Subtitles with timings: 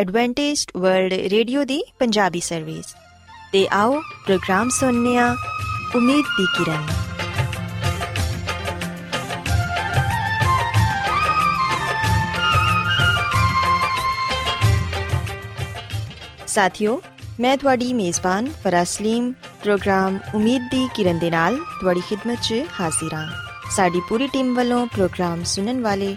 [0.00, 2.84] Adventist world radio ਦੀ Punjabi service
[3.52, 5.36] ਤੇ ਆਓ ਪ੍ਰੋਗਰਾਮ ਸੁਣਨੇ ਆ
[5.96, 6.86] ਉਮੀਦ ਦੀ ਕਿਰਨ।
[16.46, 17.02] ਸਾਥਿਓ,
[17.40, 23.32] ਮੈਂ ਤੁਹਾਡੀ ਮੇਜ਼ਬਾਨ ਫਰਾਸਲੀਮ ਪ੍ਰੋਗਰਾਮ ਉਮੀਦ ਦੀ ਕਿਰਨ ਦੇ ਨਾਲ ਤੁਹਾਡੀ ਖidmat 'ਚ ਹਾਜ਼ਰ ਹਾਂ।
[23.70, 26.16] ਸਾਡੀ ਪੂਰੀ ਟੀਮ ਵੱਲੋਂ ਪ੍ਰੋਗਰਾਮ ਸੁਣਨ ਵਾਲੇ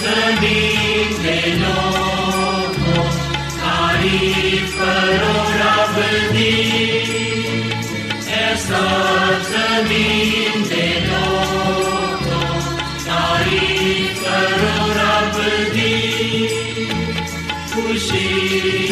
[0.00, 3.04] जमीन में लोगों
[3.56, 5.96] तारीफ करो रब
[6.32, 6.54] दी
[8.40, 8.82] ऐसा
[9.52, 12.60] जमीन में लोगों
[13.06, 15.40] तारीफ करो रब
[15.74, 16.46] दी
[17.74, 18.85] खुशी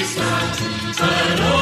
[0.00, 0.22] Krishna,
[0.96, 1.59] Hare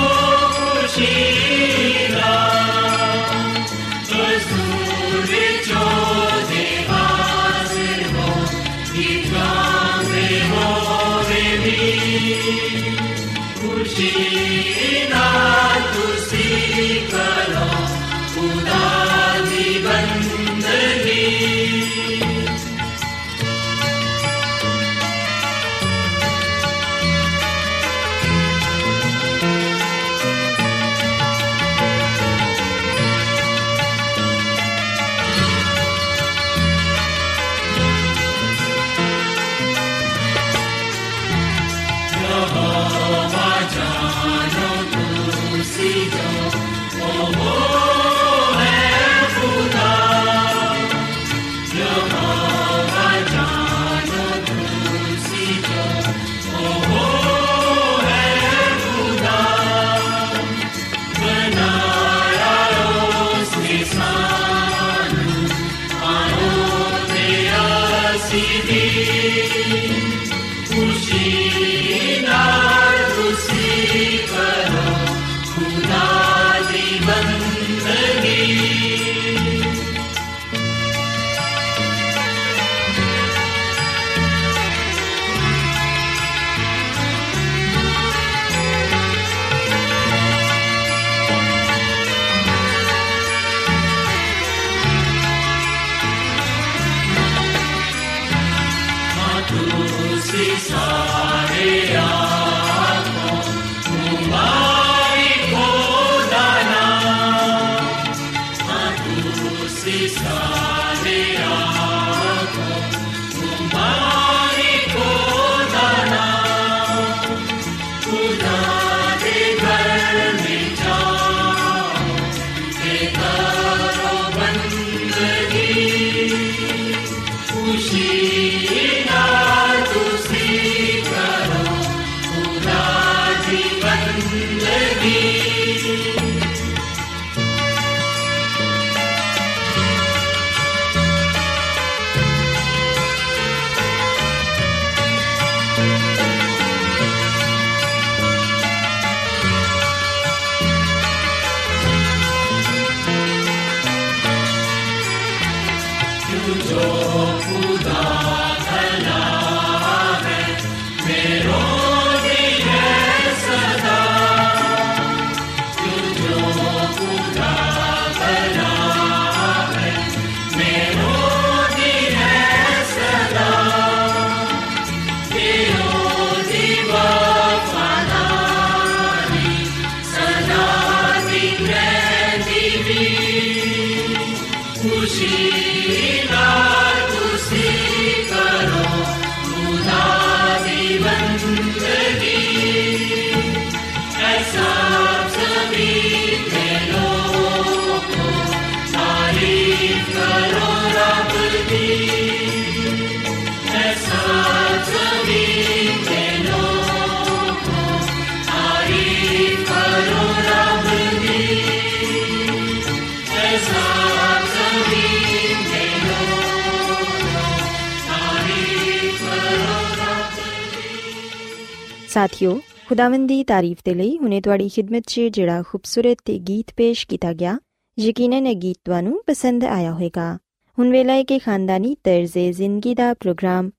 [222.19, 227.33] ਸਾਥਿਓ, ਖੁਦਾਵੰਦ ਦੀ ਤਾਰੀਫ ਤੇ ਲਈ ਹੁਨੇ ਤੁਹਾਡੀ ਖidmat 'ਚ ਜਿਹੜਾ ਖੂਬਸੂਰਤ ਗੀਤ ਪੇਸ਼ ਕੀਤਾ
[227.33, 227.59] ਗਿਆ,
[227.99, 230.39] ਯਕੀਨਨ ਇਹ ਗੀਤ ਤੁਹਾਨੂੰ ਪਸੰਦ ਆਇਆ ਹੋਵੇਗਾ।
[230.79, 233.71] ਹੁਣ ਵੇਲਾ ਹੈ ਕਿ ਖਾਨਦਾਨੀ ਤਰਜ਼ੇ ਜ਼ਿੰਦਗੀ ਦਾ ਪ੍ਰੋਗਰਾਮ,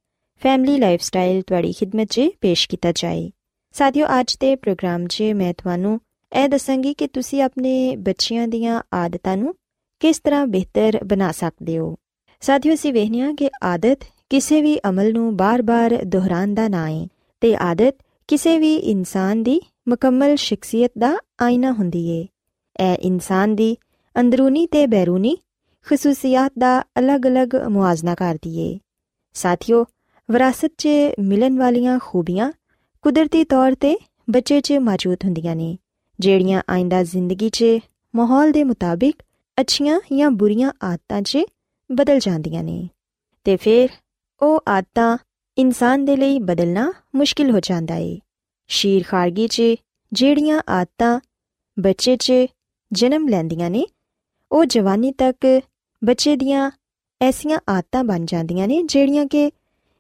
[0.44, 3.32] ਫੈਮਿਲੀ ਲਾਈਫਸਟਾਈਲ ਤੁਹਾਡੀ ਖidmat 'ਚ ਪੇਸ਼ ਕੀਤਾ ਜਾਏ।
[3.72, 6.02] ਸਾਥਿਓ, ਅੱਜ ਦੇ ਪ੍ਰੋਗਰਾਮ 'ਚ ਮੈਂ ਤੁਹਾਨੂੰ
[6.44, 9.56] ਇਹ ਦੱਸਾਂਗੀ ਕਿ ਤੁਸੀਂ ਆਪਣੇ ਬੱਚਿਆਂ ਦੀਆਂ ਆਦਤਾਂ ਨੂੰ
[10.00, 11.96] ਕਿਸ ਤਰ੍ਹਾਂ ਬਿਹਤਰ ਬਣਾ ਸਕਦੇ ਹੋ।
[12.42, 14.00] ਸਾਥਿਓ, ਅਸੀਂ ਵੇਖਿਆ ਕਿ ਆਦਤ
[14.30, 17.08] ਕਿਸੇ ਵੀ ਅਮਲ ਨੂੰ ਬਾਰ-ਬਾਰ ਦੁਹਰਾਉਣ ਦਾ ਨਾ ਹੈ
[17.42, 17.96] ਤੇ ਆਦਤ
[18.30, 22.28] ਕਿਸੇ ਵੀ ਇਨਸਾਨ ਦੀ ਮੁਕੰਮਲ ਸ਼ਖਸੀਅਤ ਦਾ ਆਇਨਾ ਹੁੰਦੀ ਏ।
[22.84, 23.78] ਇਹ ਇਨਸਾਨ ਦੀ
[24.20, 25.38] ਅੰਦਰੂਨੀ ਤੇ ਬੈਰੂਨੀ
[25.86, 28.80] ਖਸੂਸੀਅਤ ਦਾ ਅਲੱਗ-ਅਲੱਗ ਮੁਆਜ਼ਨਾ ਕਰਦੀ ਏ।
[29.34, 29.86] ਸਾਥਿਓ,
[30.32, 30.88] ਵਿਰਾਸਤ 'ਚ
[31.20, 32.52] ਮਿਲਣ ਵਾਲੀਆਂ ਖੂਬੀਆਂ
[33.02, 33.98] ਕੁਦਰਤੀ ਤੌਰ ਤੇ
[34.30, 35.78] ਬੱਚੇ 'ਚ ਮੌਜੂਦ ਹੁੰਦੀਆਂ ਨੇ,
[36.20, 37.66] ਜਿਹੜੀਆਂ ਆਇੰਦਾ ਜ਼ਿੰਦਗੀ 'ਚ
[38.16, 39.16] ਮਾਹੌਲ ਦੇ ਮੁਤਾਬਿਕ
[39.60, 41.38] ਅੱਛੀਆਂ ਜਾਂ ਬੁਰੀਆਂ ਆਦਤਾਂ 'ਚ
[41.92, 42.90] ਬਦਲ ਜਾਂਦੀਆਂ ਨੇ।
[43.44, 43.90] ਤੇ ਫਿਰ
[44.42, 45.18] ਉਹ ਆਦਤਾਂ
[45.60, 48.20] ਇਨਸਾਨ ਦੇ ਲਈ ਬਦਲਣਾ ਮੁਸ਼ਕਿਲ ਹੋ ਜਾਂਦਾ ਏ।
[48.68, 49.62] ਸ਼ੀਰ ਖਾਰਗੀ 'ਚ
[50.14, 51.20] ਜਿਹੜੀਆਂ ਆਦਤਾਂ
[51.80, 52.34] ਬੱਚੇ 'ਚ
[52.92, 53.86] ਜਨਮ ਲੈਂਦੀਆਂ ਨੇ,
[54.52, 55.62] ਉਹ ਜਵਾਨੀ ਤੱਕ
[56.04, 56.72] ਬੱਚੇ ਦੀਆਂ
[57.22, 59.52] ਐਸੀਆਂ ਆਦਤਾਂ ਬਣ ਜਾਂਦੀਆਂ ਨੇ ਜਿਹੜੀਆਂ ਕਿ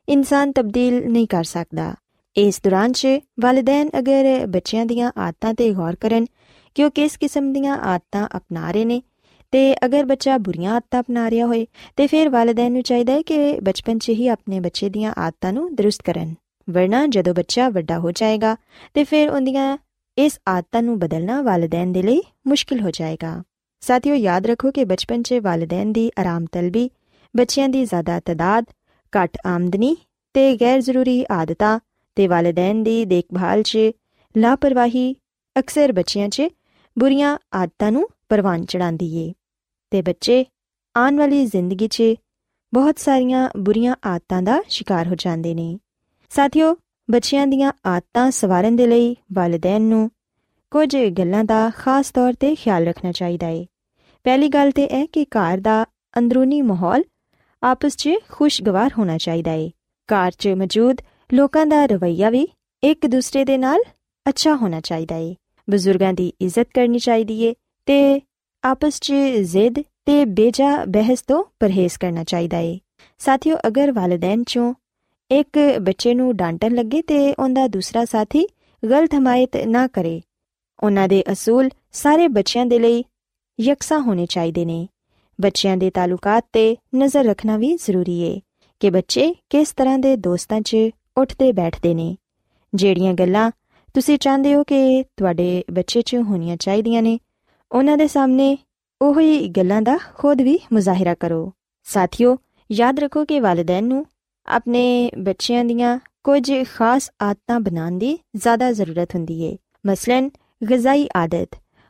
[0.09, 1.95] ਇਨਸਾਨ ਤਬਦੀਲ ਨਹੀਂ ਕਰ ਸਕਦਾ।
[2.35, 3.07] ਇਸ ਦੌਰਾਨ 'ਚ
[3.41, 6.25] ਵਾਲਿਦੈਨ ਅਗਰ ਬੱਚਿਆਂ ਦੀਆਂ ਆਦਤਾਂ ਤੇ ਗੌਰ ਕਰਨ
[6.75, 9.01] ਕਿ ਉਹ ਕਿਸ ਕਿਸਮ ਦੀਆਂ ਆਦਤਾਂ ਅਪਣਾ ਰਹੇ ਨੇ
[9.51, 13.59] ਤੇ ਅਗਰ ਬੱਚਾ ਬੁਰੀਆਂ ਆਦਤਾਂ ਅਪਣਾ ਰਿਹਾ ਹੋਏ, ਤੇ ਫਿਰ ਵਾਲਿਦੈਨ ਨੂੰ ਚਾਹੀਦਾ ਹੈ ਕਿ
[13.59, 16.35] ਬਚਪਨ 'ਚ ਹੀ ਆਪਣੇ ਬੱਚੇ ਦੀਆਂ ਆਦਤਾਂ ਨੂੰ ਦਰੁਸਤ ਕਰਨ।
[16.69, 18.55] ਵਰਨਾ ਜਦੋਂ ਬੱਚਾ ਵੱਡਾ ਹੋ ਜਾਏਗਾ,
[18.93, 19.77] ਤੇ ਫਿਰ ਉਹਦੀਆਂ
[20.17, 23.43] ਇਸ ਆਦਤਾਂ ਨੂੰ ਬਦਲਣਾ ਵਾਲਿਦੈਨ ਦੇ ਲਈ ਮੁਸ਼ਕਿਲ ਹੋ ਜਾਏਗਾ।
[23.81, 26.89] ਸਾਥੀਓ, ਯਾਦ ਰੱਖੋ ਕਿ ਬਚਪਨ 'ਚ ਵਾਲਿਦੈਨ ਦੀ ਆਰਾਮ ਤਲਬੀ,
[27.35, 28.65] ਬੱਚਿਆਂ ਦੀ ਜ਼ਿਆਦਾ ਤਦਾਦ,
[29.13, 29.97] ਘੱਟ ਆਮਦਨੀ
[30.33, 31.79] ਤੇ ਗੈਰ ਜ਼ਰੂਰੀ ਆਦਤਾਂ
[32.15, 33.77] ਤੇ ਵਾਲਿਦੈਨ ਦੀ ਦੇਖਭਾਲ 'ਚ
[34.37, 35.15] ਲਾਪਰਵਾਹੀ
[35.55, 36.41] ਅਕਸਰ ਬੱਚਿਆਂ 'ਚ
[36.99, 39.33] ਬੁਰੀਆਂ ਆਦਤਾਂ ਨੂੰ ਪਰਵਾਨ ਚੜਾਉਂਦੀ ਏ।
[39.91, 40.45] ਤੇ ਬੱਚੇ
[40.97, 42.03] ਆਉਣ ਵਾਲੀ ਜ਼ਿੰਦਗੀ 'ਚ
[42.73, 45.79] ਬਹੁਤ ਸਾਰੀਆਂ ਬੁਰੀਆਂ ਆਦਤਾਂ ਦਾ ਸ਼ਿਕਾਰ ਹੋ ਜਾਂਦੇ ਨੇ।
[46.29, 46.77] ਸਾਥੀਓ,
[47.11, 50.11] ਬੱਚਿਆਂ ਦੀਆਂ ਆਦਤਾਂ ਸਵਾਰਨ ਦੇ ਲਈ ਵਾਲਿਦੈਨ ਨੂੰ
[50.71, 53.65] ਕੁਝ ਗੱਲਾਂ ਦਾ ਖਾਸ ਤੌਰ ਤੇ ਖਿਆਲ ਰੱਖਣਾ ਚਾਹੀਦਾ ਏ।
[54.23, 55.85] ਪਹਿਲੀ ਗੱਲ ਤੇ ਇਹ ਕਿ ਘਰ ਦਾ
[56.17, 57.03] ਅੰਦਰੂਨੀ ਮਾਹੌਲ
[57.63, 59.71] ਆਪਸ 'ਚ ਖੁਸ਼ਗਵਾਰ ਹੋਣਾ ਚਾਹੀਦਾ ਏ।
[60.09, 60.97] ਘਰ 'ਚ ਮੌਜੂਦ
[61.33, 62.47] ਲੋਕਾਂ ਦਾ ਰਵੱਈਆ ਵੀ
[62.83, 63.79] ਇੱਕ ਦੂਸਰੇ ਦੇ ਨਾਲ
[64.29, 65.35] ਅੱਛਾ ਹੋਣਾ ਚਾਹੀਦਾ ਏ।
[65.69, 67.53] ਬਜ਼ੁਰਗਾਂ ਦੀ ਇੱਜ਼ਤ ਕਰਨੀ ਚਾਹੀਦੀ ਏ
[67.85, 68.21] ਤੇ
[68.63, 69.13] ਆਪਸ 'ਚ
[69.43, 72.77] ਜ਼ਿੱਦ ਤੇ ਬੇਜਾ ਬਹਿਸ ਤੋਂ ਪਰਹੇਜ਼ ਕਰਨਾ ਚਾਹੀਦਾ ਏ
[73.21, 74.73] ਸਾਥੀਓ ਅਗਰ ਵਾਲਿਦੈਨ 'ਚੋਂ
[75.31, 78.45] ਇੱਕ ਬੱਚੇ ਨੂੰ ਡਾਂਟਣ ਲੱਗੇ ਤੇ ਉਹਦਾ ਦੂਸਰਾ ਸਾਥੀ
[78.83, 80.21] ਗਲਤ ਹਮਾਇਤ ਨਾ ਕਰੇ
[80.79, 83.03] ਉਹਨਾਂ ਦੇ ਅਸੂਲ ਸਾਰੇ ਬੱਚਿਆਂ ਦੇ ਲਈ
[83.59, 84.87] ਯਕਸਾ ਹੋਣੇ ਚਾਹੀਦੇ ਨੇ
[85.39, 88.39] ਬੱਚਿਆਂ ਦੇ ਤਾਲੁਕਾਤ ਤੇ ਨਜ਼ਰ ਰੱਖਣਾ ਵੀ ਜ਼ਰੂਰੀ ਏ
[88.81, 92.15] ਕਿ ਬੱਚੇ ਕਿਸ ਤਰ੍ਹਾਂ ਦੇ ਦੋਸਤਾਂ 'ਚ ਉੱਠਦੇ ਬੈਠਦੇ ਨੇ
[92.73, 93.49] ਜਿਹੜੀਆਂ ਗੱਲਾਂ
[93.95, 97.17] ਤੁਸੀਂ ਚਾਹੁੰਦੇ ਹੋ ਕਿ ਤੁਹਾਡੇ ਬੱਚੇ 'ਚ ਹੋਣੀਆਂ ਚਾਹੀਦੀਆਂ ਨੇ
[97.71, 98.57] ਉਹਨਾਂ ਦੇ ਸਾਹਮਣੇ
[99.01, 102.37] ਉਹੀ ਗੱਲਾਂ ਦਾ ਖੁਦ ਵੀ ਮੁਜ਼ਾਹਿਰਾ ਕਰੋ। ਸਾਥੀਓ,
[102.71, 104.05] ਯਾਦ ਰੱਖੋ ਕਿ ਵਾਲਿਦੈਨ ਨੂੰ
[104.45, 109.57] ਆਪਣੇ ਬੱਚਿਆਂ ਦੀਆਂ ਕੁਝ ਖਾਸ ਆਦਤਾਂ ਬਣਾਉਣ ਦੀ ਜ਼ਿਆਦਾ ਜ਼ਰੂਰਤ ਹੁੰਦੀ ਏ।
[109.87, 110.29] ਮਸਲਨ
[110.71, 111.49] ਗਜ਼ਾਈ ਆਦਤ,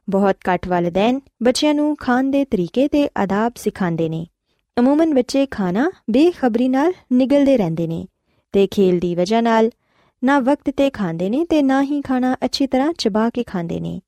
[0.09, 4.27] ਬਹੁਤ ਘੱਟ ਵਾਲਿਦੈਨ ਬੱਚਿਆਂ ਨੂੰ ਖਾਣ ਦੇ ਤਰੀਕੇ ਤੇ ਆਦਾਬ ਸਿਖਾਉਂਦੇ ਨੇ।
[4.79, 8.05] ਅਮੂਮਨ ਬੱਚੇ ਖਾਣਾ ਬੇਖਬਰੀ ਨਾਲ ਨਿਗਲਦੇ ਰਹਿੰਦੇ ਨੇ
[8.51, 9.69] ਤੇ ਖੇਲ ਦੀ ਵਜ੍ਹਾ ਨਾਲ
[10.23, 13.99] ਨਾ ਵਕਤ ਤੇ ਖਾਂਦੇ ਨੇ ਤੇ ਨਾ ਹੀ ਖਾਣਾ ਅੱਛੀ ਤਰ੍ਹਾਂ ਚਬਾ ਕੇ ਖਾਂਦੇ ਨੇ।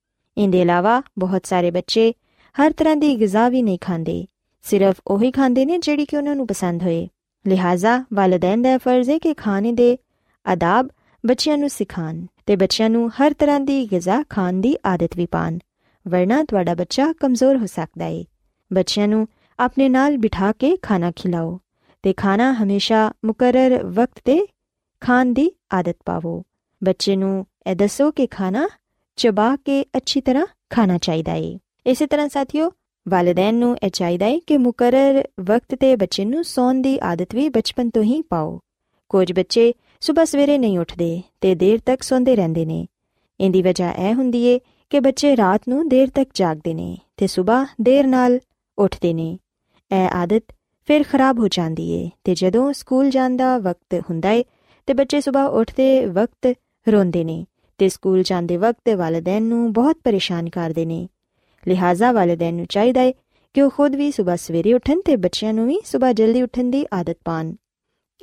[0.44, 2.14] ਇਹਦੇ ਇਲਾਵਾ ਬਹੁਤ ਸਾਰੇ ਬੱਚੇ
[2.56, 4.26] ਹਰ ਤਰ੍ਹਾਂ ਦੀ ਗਿਜ਼ਾ ਵੀ ਨਹੀਂ ਖਾਂਦੇ,
[4.62, 7.08] ਸਿਰਫ ਉਹੀ ਖਾਂਦੇ ਨੇ ਜਿਹੜੀ ਕਿ ਉਹਨਾਂ ਨੂੰ ਪਸੰਦ ਹੋਏ।
[7.48, 9.98] ਲਿਹਾਜ਼ਾ ਵਾਲਿਦੈਨ ਦਾ ਫਰਜ਼ ਹੈ ਕਿ ਖਾਣੇ ਦੇ
[10.46, 10.90] ਆਦਾਬ
[11.26, 15.58] ਬੱਚਿਆਂ ਨੂੰ ਸਿਖਾਣ ਤੇ ਬੱਚਿਆਂ ਨੂੰ ਹਰ ਤਰ੍ਹਾਂ ਦੀ ਗਿਜ਼ਾ ਖਾਣ ਦੀ ਆਦਤ ਵੀ ਪਾਣ,
[16.08, 18.24] ਵਰਨਾ ਤੁਹਾਡਾ ਬੱਚਾ ਕਮਜ਼ੋਰ ਹੋ ਸਕਦਾ ਹੈ
[18.74, 19.28] ਬੱਚਿਆਂ ਨੂੰ
[19.60, 21.60] ਆਪਣੇ ਨਾਲ ਬਿਠਾ ਕੇ ਖਾਣਾ ਖਿਲਾਓ
[22.04, 24.40] ਤੇ ਖਾਣਾ ਹਮੇਸ਼ਾ ਮੁਕਰਰ ਵਕਤ ਤੇ
[25.02, 26.44] ਖਾਣ ਦੀ ਆਦਤ ਪਾਵੋ।
[26.84, 28.68] ਬੱਚੇ ਨੂੰ ਇਹ ਦੱਸੋ ਕਿ ਖਾਣਾ
[29.22, 32.72] ਚਬਾ ਕੇ ਅੱਛੀ ਤਰ੍ਹਾਂ ਖਾਣਾ ਚਾਹੀਦਾ ਹੈ ਇਸੇ ਤਰ੍ਹਾਂ ਸਾਥੀਓ
[33.08, 37.50] ਵਾਲਿਦੈਨ ਨੂੰ ਇਹ ਚਾਹੀਦਾ ਹੈ ਕਿ ਮੁਕਰਰ ਵਕਤ ਤੇ ਬੱਚੇ ਨੂੰ ਸੌਣ ਦੀ ਆਦਤ ਵੀ
[37.50, 38.60] ਬਚਪਨ ਤੋਂ ਹੀ ਪਾਓ
[39.10, 42.88] ਕੁਝ ਬੱਚੇ ਸਵੇਰ ਸਵੇਰੇ ਨਹੀਂ ਉੱਠਦੇ ਤੇ ਦੇਰ ਤੱਕ ਸੌਂਦੇ ਰਹਿੰਦੇ ਨੇ
[43.40, 44.60] ਇੰਦੀ ਵਜ੍ਹਾ ਇਹ ਹੁੰਦੀ ਏ
[44.90, 48.40] ਕਿ ਬੱਚੇ ਰਾਤ ਨੂੰ ਦੇਰ ਤੱਕ ਜਾਗਦੇ ਨੇ ਤੇ ਸਵੇਰ ਦੇਰ ਨਾਲ
[48.78, 49.38] ਉੱਠਦੇ ਨੇ
[49.92, 50.44] ਇਹ ਆਦਤ
[50.86, 54.44] ਫਿਰ ਖਰਾਬ ਹੋ ਜਾਂਦੀ ਏ ਤੇ ਜਦੋਂ ਸਕੂਲ ਜਾਣ ਦਾ ਵਕਤ ਹੁੰਦਾ ਏ
[54.88, 56.54] ਤੇ ਬੱਚੇ ਸਵੇਰ ਉੱਠਦੇ ਵਕਤ
[56.88, 57.46] ਰੋਂਦੇ ਨੇ
[57.82, 61.08] ਤੇ ਸਕੂਲ ਜਾਂਦੇ ਵਕਤ ਵਾਲਿਦੈਨ ਨੂੰ ਬਹੁਤ ਪਰੇਸ਼ਾਨ ਕਰਦੇ ਨੇ।
[61.68, 63.14] ਲਿਹਾਜ਼ਾ ਵਾਲਿਦੈਨ ਨੂੰ ਚਾਹੀਦਾ ਏ
[63.54, 66.86] ਕਿ ਉਹ ਖੁਦ ਵੀ ਸਵੇਰ ਸਵੇਰੇ ਉੱਠਣ ਤੇ ਬੱਚਿਆਂ ਨੂੰ ਵੀ ਸਵੇਰ ਜਲਦੀ ਉੱਠਣ ਦੀ
[66.94, 67.54] ਆਦਤ ਪਾਣ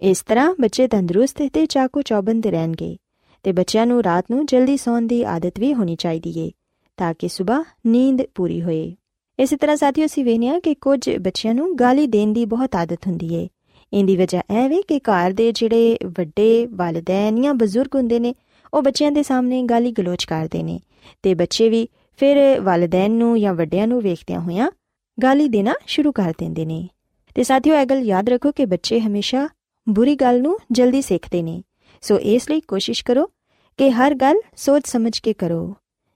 [0.02, 2.96] ਇਸ ਤਰ੍ਹਾਂ ਬੱਚੇ ਤੰਦਰੁਸਤ ਤੇ ਚਾਕੂ ਚੌਬੰਦ ਰਹਿਣਗੇ
[3.42, 6.50] ਤੇ ਬੱਚਿਆਂ ਨੂੰ ਰਾਤ ਨੂੰ ਜਲਦੀ ਸੌਣ ਦੀ ਆਦਤ ਵੀ ਹੋਣੀ ਚਾਹੀਦੀ ਏ
[6.96, 8.96] ਤਾਂ ਕਿ ਸਵੇਰ ਨੀਂਦ ਪੂਰੀ ਹੋਏ।
[9.38, 13.34] ਇਸੇ ਤਰ੍ਹਾਂ ਸਾਥੀਓ, ਅਸੀਂ ਵੇਖਿਆ ਕਿ ਕੁਝ ਬੱਚਿਆਂ ਨੂੰ ਗਾਲੀ ਦੇਣ ਦੀ ਬਹੁਤ ਆਦਤ ਹੁੰਦੀ
[13.34, 13.48] ਏ।
[13.92, 18.34] ਇੰਦੀ ਵਜ੍ਹਾ ਇਹ ਵੇ ਕਿ ਘਰ ਦੇ ਜਿਹੜੇ ਵੱਡੇ ਵਾਲਿਦੈਨ ਜਾਂ ਬਜ਼ੁਰਗ ਹੁੰਦੇ ਨੇ
[18.74, 20.80] ਉਹ ਬੱਚਿਆਂ ਦੇ ਸਾਹਮਣੇ ਗਾਲੀ ਗਲੋਚ ਕਰਦੇ ਨੇ
[21.22, 24.70] ਤੇ ਬੱਚੇ ਵੀ ਫਿਰ ਵਾਲਿਦੈਨ ਨੂੰ ਜਾਂ ਵੱਡਿਆਂ ਨੂੰ ਵੇਖਦਿਆਂ ਹੋਇਆਂ
[25.22, 26.88] ਗਾਲੀ ਦੇਣਾ ਸ਼ੁਰੂ ਕਰ ਦਿੰਦੇ ਨੇ।
[27.34, 29.48] ਤੇ ਸਾਥੀਓ, ਇਹ ਗੱਲ ਯਾਦ ਰੱਖੋ ਕਿ ਬੱਚੇ ਹਮੇਸ਼ਾ
[29.88, 31.62] ਬੁਰੀ ਗੱਲ ਨੂੰ ਜਲਦੀ ਸਿੱਖਦੇ ਨੇ।
[32.02, 33.26] ਸੋ ਇਸ ਲਈ ਕੋਸ਼ਿਸ਼ ਕਰੋ
[33.76, 35.74] ਕਿ ਹਰ ਗੱਲ ਸੋਚ ਸਮਝ ਕੇ ਕਰੋ।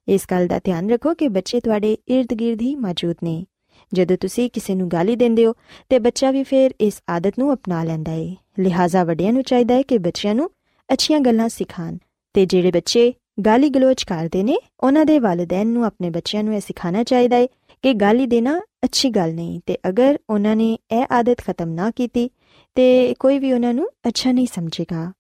[0.09, 3.45] ਇਸ ਗੱਲ ਦਾ ਧਿਆਨ ਰੱਖੋ ਕਿ ਬੱਚੇ ਤੁਹਾਡੇ ird-gird ਹੀ ਮੌਜੂਦ ਨੇ।
[3.93, 5.55] ਜਦੋਂ ਤੁਸੀਂ ਕਿਸੇ ਨੂੰ ਗਾਲੀ ਦਿੰਦੇ ਹੋ
[5.89, 9.83] ਤੇ ਬੱਚਾ ਵੀ ਫਿਰ ਇਸ ਆਦਤ ਨੂੰ ਅਪਣਾ ਲੈਂਦਾ ਹੈ ਲਿਹਾਜ਼ਾ ਵੱਡਿਆਂ ਨੂੰ ਚਾਹੀਦਾ ਹੈ
[9.83, 10.51] ਕਿ ਬੱਚਿਆਂ ਨੂੰ
[10.93, 11.97] ਅੱਛੀਆਂ ਗੱਲਾਂ ਸਿਖਾਣ
[12.35, 13.13] ਤੇ ਜਿਹੜੇ ਬੱਚੇ
[13.47, 17.47] ਗਾਲੀ ਗਲੋਚ ਕਰਦੇ ਨੇ, ਉਹਨਾਂ ਦੇ ਵਾਲਿਦੈਨ ਨੂੰ ਆਪਣੇ ਬੱਚਿਆਂ ਨੂੰ ਇਹ ਸਿਖਾਉਣਾ ਚਾਹੀਦਾ ਹੈ
[17.85, 22.29] ਕਿ ਗਾਲੀ ਦੇਣਾ ਅੱਛੀ ਗੱਲ ਨਹੀਂ ਤੇ ਅਗਰ ਉਹਨਾਂ ਨੇ ਇਹ ਆਦਤ ਖਤਮ ਨਾ ਕੀਤੀ
[22.77, 25.13] ਤੇ ਕੋਈ ਵੀ ਉਹਨਾਂ ਨੂੰ ਅੱਛਾ ਨਹੀਂ ਸਮਝੇਗਾ।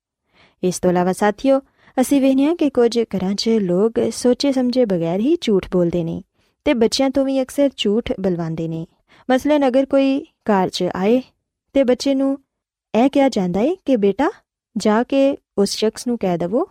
[0.62, 1.61] ਇਸ ਤੋਂ ਇਲਾਵਾ ਸਾਥੀਓ,
[2.00, 6.23] ਅਸੀਂ ਵੇਖਿਆ ਕਿ ਕੁਝ ਘਰਾਂ 'ਚ ਲੋਕ ਸੋਚੇ ਸਮਝੇ ਬਗੈਰ ਹੀ ਝੂਠ ਬੋਲਦੇ ਨੇ
[6.64, 8.87] ਤੇ ਬੱਚਿਆਂ ਤੋਂ ਵੀ ਅਕਸਰ ਝੂਠ ਬਲਵਾਉਂਦੇ ਨੇ।
[9.31, 11.21] ਮਸਲਨ ਅਗਰ ਕੋਈ ਘਰ 'ਚ ਆਏ
[11.75, 12.38] ਤੇ ਬੱਚੇ ਨੂੰ
[12.95, 14.31] ਇਹ ਕਿਹਾ ਜਾਂਦਾ ਹੈ ਕਿ ਬੇਟਾ,
[14.76, 16.69] ਜਾ ਕੇ ਉਸ ਸ਼ਖਸ ਨੂੰ ਕਹਿ ਦਵੋ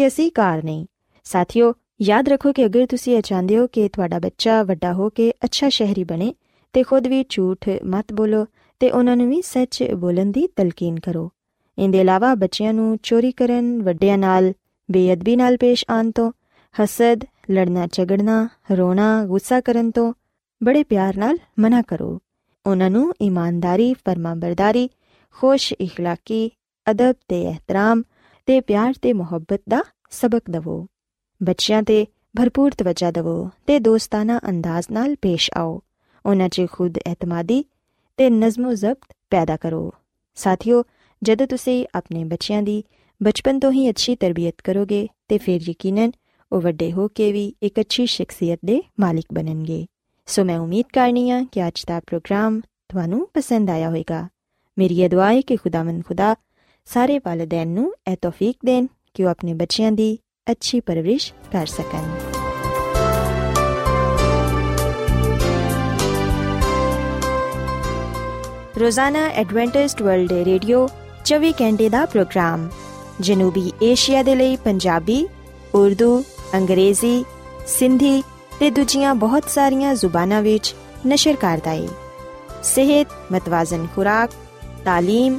[0.00, 0.86] ਕਿ ਅਸੀਂ ਘਰ ਨਹੀਂ
[1.24, 1.72] ਸਾਥੀਓ
[2.02, 5.68] ਯਾਦ ਰੱਖੋ ਕਿ ਅਗਰ ਤੁਸੀਂ ਇਹ ਚਾਹੁੰਦੇ ਹੋ ਕਿ ਤੁਹਾਡਾ ਬੱਚਾ ਵੱਡਾ ਹੋ ਕੇ ਅੱਛਾ
[5.68, 6.34] ਸ਼ਹਿਰੀ ਬਣੇ
[6.72, 8.46] ਤੇ ਖੁਦ ਵੀ ਝੂਠ ਮਤ ਬੋਲੋ
[8.78, 11.30] ਤੇ ਉਹਨਾਂ ਨੂੰ ਵੀ ਸੱਚ ਬੋਲਣ ਦੀ ਤਲਕੀਨ ਕਰੋ
[11.78, 14.52] ਇਹਦੇ ਇਲਾਵਾ ਬੱਚਿਆਂ ਨੂੰ ਚੋਰੀ ਕਰਨ ਵੱਡਿਆਂ ਨਾਲ
[14.90, 16.32] ਬੇਅਦਬੀ ਨਾਲ ਪੇਸ਼ ਆਉਣ ਤੋਂ
[16.74, 20.12] ਹਸਦ ਲੜਨਾ ਝਗੜਨਾ ਰੋਣਾ ਗੁੱਸਾ ਕਰਨ ਤੋਂ
[20.62, 22.18] ਬੜੇ ਪਿਆਰ ਨਾਲ ਮਨਾ ਕਰੋ
[22.66, 24.88] ਉਹਨਾਂ ਨੂੰ ਇਮਾਨਦਾਰੀ ਫਰਮਾਬਰਦਾਰੀ
[25.38, 26.48] ਖੁਸ਼ اخلاقی
[26.90, 28.02] ਅਦਬ ਤੇ ਇਹਤਰਾਮ
[28.45, 30.87] ਤੇ ਪਿਆਰ ਤੇ ਮੁਹੱਬਤ ਦਾ ਸਬਕ ਦਿਵੋ।
[31.43, 32.05] ਬੱਚਿਆਂ ਤੇ
[32.37, 35.81] ਭਰਪੂਰ ਤਵੱਜਾ ਦਿਵੋ ਤੇ ਦੋਸਤਾਨਾ ਅੰਦਾਜ਼ ਨਾਲ ਪੇਸ਼ ਆਓ।
[36.25, 37.65] ਉਹਨਾਂ 'ਚ ਖੁਦ ਇਤਮਾਦੀ
[38.17, 39.93] ਤੇ ਨਜ਼ਮੋ ਜ਼ਬਤ ਪੈਦਾ ਕਰੋ।
[40.35, 40.83] ਸਾਥੀਓ,
[41.23, 42.83] ਜਦੋਂ ਤੁਸੀਂ ਆਪਣੇ ਬੱਚਿਆਂ ਦੀ
[43.23, 46.11] ਬਚਪਨ ਤੋਂ ਹੀ ਅੱਛੀ ਤਰਬੀਅਤ ਕਰੋਗੇ ਤੇ ਫਿਰ ਯਕੀਨਨ
[46.51, 49.85] ਉਹ ਵੱਡੇ ਹੋ ਕੇ ਵੀ ਇੱਕ ਅੱਛੀ ਸ਼ਖਸੀਅਤ ਦੇ ਮਾਲਿਕ ਬਣਨਗੇ।
[50.25, 54.27] ਸੋ ਮੈਂ ਉਮੀਦ ਕਰਨੀ ਆ ਕਿ ਅੱਜ ਦਾ ਪ੍ਰੋਗਰਾਮ ਤੁਹਾਨੂੰ ਪਸੰਦ ਆਇਆ ਹੋਵੇਗਾ।
[54.77, 56.35] ਮੇਰੀ ਇਹ ਦੁਆ ਹੈ ਕਿ ਖੁਦਾਵੰਦ ਖੁਦਾ
[56.86, 60.18] ਸਾਰੇ ਵਾਲਿਦੈਨ ਨੂੰ ਇਹ ਤੌਫੀਕ ਦੇਣ ਕਿ ਉਹ ਆਪਣੇ ਬੱਚਿਆਂ ਦੀ
[60.50, 62.04] ਅੱਛੀ ਪਰਵਰਿਸ਼ ਕਰ ਸਕਣ
[68.80, 70.86] ਰੋਜ਼ਾਨਾ ਐਡਵੈਂਟਿਸਟ ਵਰਲਡ ਰੇਡੀਓ
[71.24, 72.68] 24 ਘੰਟੇ ਦਾ ਪ੍ਰੋਗਰਾਮ
[73.20, 75.26] ਜਨੂਬੀ ਏਸ਼ੀਆ ਦੇ ਲਈ ਪੰਜਾਬੀ
[75.74, 76.22] ਉਰਦੂ
[76.54, 77.24] ਅੰਗਰੇਜ਼ੀ
[77.66, 78.22] ਸਿੰਧੀ
[78.58, 80.74] ਤੇ ਦੂਜੀਆਂ ਬਹੁਤ ਸਾਰੀਆਂ ਜ਼ੁਬਾਨਾਂ ਵਿੱਚ
[81.06, 81.88] ਨਸ਼ਰ ਕਰਦਾ ਹੈ
[82.62, 84.30] ਸਿਹਤ ਮਤਵਾਜ਼ਨ ਖੁਰਾਕ
[84.86, 85.38] تعلیم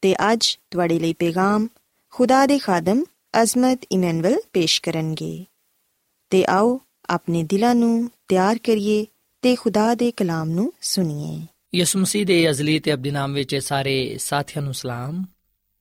[0.00, 1.68] ਤੇ ਅੱਜ ਤੁਹਾਡੇ ਲਈ ਪੈਗਾਮ
[2.10, 3.04] ਖੁਦਾ ਦੇ ਖਾਦਮ
[3.42, 5.44] ਅਜ਼ਮਤ ਇਮਨੁਅਲ ਪੇਸ਼ ਕਰਨਗੇ।
[6.30, 9.06] ਤੇ ਆਓ ਆਪਣੇ ਦਿਲਾਂ ਨੂੰ ਤਿਆਰ ਕਰੀਏ
[9.42, 11.46] ਤੇ ਖੁਦਾ ਦੇ ਕਲਾਮ ਨੂੰ ਸੁਣੀਏ।
[11.78, 15.24] ਯਿਸੂ ਮਸੀਹ ਦੇ ਅਜ਼ਲੀ ਤੇ ਅਬਦੀ ਨਾਮ ਵਿੱਚ ਸਾਰੇ ਸਾਥੀਆਂ ਨੂੰ ਸਲਾਮ।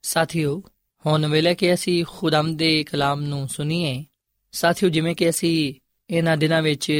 [0.01, 0.63] ਸਾਥੀਓ,
[1.05, 4.05] ਹੁਣ ਵੇਲੇ ਕਿ ਅਸੀਂ ਖੁਦਾਮ ਦੇ ਕਲਾਮ ਨੂੰ ਸੁਣੀਏ,
[4.51, 5.73] ਸਾਥੀਓ ਜਿਵੇਂ ਕਿ ਅਸੀਂ
[6.09, 6.91] ਇਹਨਾਂ ਦਿਨਾਂ ਵਿੱਚ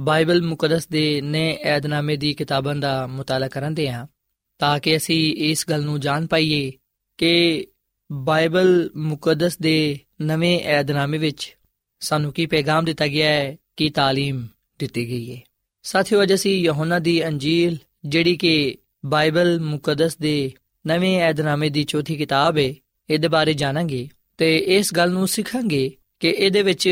[0.00, 4.06] ਬਾਈਬਲ ਮੁਕੱਦਸ ਦੇ ਨੇ ਏਧਨਾਮੇ ਦੀ ਕਿਤਾਬਾਂ ਦਾ ਮਤਾਲਾ ਕਰਦੇ ਹਾਂ
[4.59, 6.71] ਤਾਂ ਕਿ ਅਸੀਂ ਇਸ ਗੱਲ ਨੂੰ ਜਾਣ ਪਾਈਏ
[7.19, 7.65] ਕਿ
[8.09, 11.55] ਬਾਈਬਲ ਮੁਕੱਦਸ ਦੇ ਨਵੇਂ ਏਧਨਾਮੇ ਵਿੱਚ
[12.01, 14.41] ਸਾਨੂੰ ਕੀ ਪੈਗਾਮ ਦਿੱਤਾ ਗਿਆ ਹੈ ਕੀ تعلیم
[14.79, 15.41] ਦਿੱਤੀ ਗਈ ਹੈ
[15.85, 20.51] ਸਾਥੀਓ ਅੱਜ ਅਸੀਂ ਯਹੋਨਾ ਦੀ ਅੰਜੀਲ ਜਿਹੜੀ ਕਿ ਬਾਈਬਲ ਮੁਕੱਦਸ ਦੇ
[20.85, 22.73] ਨਵੇਂ ਏਧਨਾਮੇ ਦੀ ਚੌਥੀ ਕਿਤਾਬ ਹੈ
[23.09, 24.07] ਇਹਦੇ ਬਾਰੇ ਜਾਣਾਂਗੇ
[24.37, 26.89] ਤੇ ਇਸ ਗੱਲ ਨੂੰ ਸਿੱਖਾਂਗੇ ਕਿ ਇਹਦੇ ਵਿੱਚ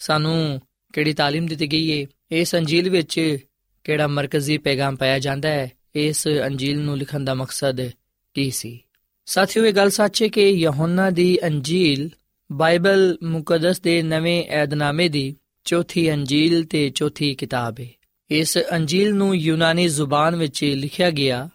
[0.00, 0.60] ਸਾਨੂੰ
[0.94, 3.38] ਕਿਹੜੀ تعلیم ਦਿੱਤੀ ਗਈ ਹੈ ਇਸ ਅੰਜੀਲ ਵਿੱਚ
[3.84, 7.89] ਕਿਹੜਾ ਮਰਕਜ਼ੀ ਪੈਗਾਮ ਪਾਇਆ ਜਾਂਦਾ ਹੈ ਇਸ ਅੰਜੀਲ ਨੂੰ ਲਿਖਣ ਦਾ ਮਕਸਦ
[8.33, 8.79] ਕੀ ਸੀ?
[9.25, 12.09] ਸਾਥੀਓ, ਇਹ ਗੱਲ ਸੱਚ ਹੈ ਕਿ ਯਹੋਨਾ ਦੀ ਅੰਜੀਲ
[12.51, 17.87] ਬਾਈਬਲ ਮੁਕੱਦਸ ਦੇ ਨਵੇਂ ਏਧਨਾਮੇ ਦੀ ਚੌਥੀ ਅੰਜੀਲ ਤੇ ਚੌਥੀ ਕਿਤਾਬ ਹੈ।
[18.31, 21.49] ਇਸ ਅੰਜੀਲ ਨੂੰ ਯੂਨਾਨੀ ਜ਼ੁਬਾਨ ਵਿੱਚ ਲਿਖਿਆ ਗਿਆ,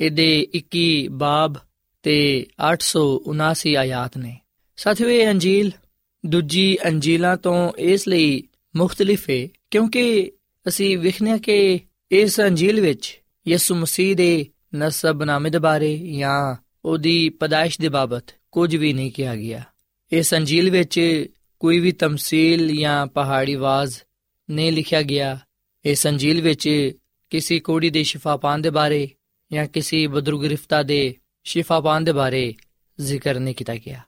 [0.00, 1.54] ਇਹਦੇ 21 ਬਾਬ
[2.02, 4.38] ਤੇ 879 ਆਇਤ ਨੇ।
[4.76, 5.72] ਸਾਥੀਓ, ਇਹ ਅੰਜੀਲ
[6.26, 8.42] ਦੂਜੀ ਅੰਜੀਲਾਂ ਤੋਂ ਇਸ ਲਈ
[8.76, 10.32] ਮੁxtਲਿਫ ਹੈ ਕਿਉਂਕਿ
[10.68, 11.80] ਅਸੀਂ ਵਿਖਨੇ ਕਿ
[12.10, 18.24] ਇਸ ਅੰਜੀਲ ਵਿੱਚ ਯਿਸੂ ਮਸੀਹ ਦੇ ਨਸਬ ਨਾਮੇ ਦੇ ਬਾਰੇ ਜਾਂ ਉਹਦੀ ਪਦਾਇਸ਼ ਦੇ ਬਾਬਤ
[18.52, 19.62] ਕੁਝ ਵੀ ਨਹੀਂ ਕਿਹਾ ਗਿਆ।
[20.12, 21.26] ਇਸ ਅੰਜੀਲ ਵਿੱਚ
[21.60, 23.94] ਕੋਈ ਵੀ ਤਮਸੀਲ ਜਾਂ ਪਹਾੜੀ ਆਵਾਜ਼
[24.50, 25.38] ਨਹੀਂ ਲਿਖਿਆ ਗਿਆ।
[25.84, 26.92] ਇਸ ਅੰਜੀਲ ਵਿੱਚ
[27.30, 29.10] ਕਿਸੇ ਕੋੜੀ ਦੇ ਸ਼ਿਫਾ ਪਾਣ ਦੇ ਬਾਰੇ
[29.52, 32.54] ਜਾਂ ਕਿਸੇ ਬਦਰੁ ਗ੍ਰਿਫਤਾ ਦੇ ਸ਼ਿਫਾ ਪਾਣ ਦੇ ਬਾਰੇ
[33.00, 34.00] ਜ਼ਿਕਰ ਨਹੀਂ ਕੀਤਾ ਗਿਆ।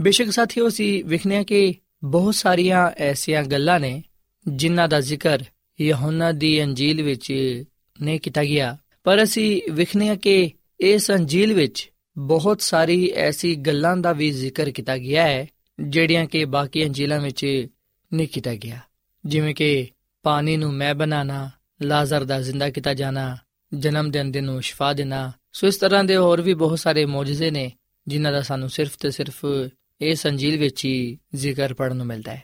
[0.00, 1.74] ਬੇਸ਼ੱਕ ਸਾਥੀਓ ਸੀ ਵਿਖਨੇ ਕਿ
[2.04, 4.02] ਬਹੁਤ ਸਾਰੀਆਂ ਐਸੀਆਂ ਗੱਲਾਂ ਨੇ
[4.48, 5.42] ਜਿਨ੍ਹਾਂ ਦਾ ਜ਼ਿਕਰ
[5.80, 7.62] ਯਹੋਨਾ ਦੀ ਅੰਜੀਲ ਵਿੱਚ
[8.02, 10.50] ਨਹੀਂ ਕੀਤਾ ਗਿਆ। ਪਰ ਅਸੀਂ ਵਿਖਨੇ ਕਿ
[10.80, 15.46] ਇਸ ਅੰਜੀਲ ਵਿੱਚ ਬਹੁਤ ਸਾਰੀ ਐਸੀ ਗੱਲਾਂ ਦਾ ਵੀ ਜ਼ਿਕਰ ਕੀਤਾ ਗਿਆ ਹੈ,
[15.80, 17.66] ਜਿਹੜੀਆਂ ਕਿ ਬਾਕੀ ਅੰਜੀਲਾਂ ਵਿੱਚ
[18.14, 18.78] ਨਹੀਂ ਕੀਤਾ ਗਿਆ।
[19.24, 19.88] ਜਿਵੇਂ ਕਿ
[20.22, 21.50] ਪਾਣੀ ਨੂੰ ਮੈਂ ਬਣਾਣਾ
[21.82, 23.36] ਲਾਜ਼ਰ ਦਾ ਜ਼ਿੰਦਾ ਕੀਤਾ ਜਾਣਾ,
[23.74, 27.50] ਜਨਮ ਦਿਨ ਦੇ ਨੂੰ ਸ਼ਿਫਾ ਦੇਣਾ। ਸੋ ਇਸ ਤਰ੍ਹਾਂ ਦੇ ਹੋਰ ਵੀ ਬਹੁਤ ਸਾਰੇ ਮੌਜੂਜ਼ੇ
[27.50, 27.72] ਨੇ,
[28.08, 29.46] ਜਿਨ੍ਹਾਂ ਦਾ ਸਾਨੂੰ ਸਿਰਫ ਤੇ ਸਿਰਫ
[30.00, 32.42] ਇਸ ਅੰਜੀਲ ਵਿੱਚ ਹੀ ਜ਼ਿਕਰ ਪੜਨ ਨੂੰ ਮਿਲਦਾ ਹੈ।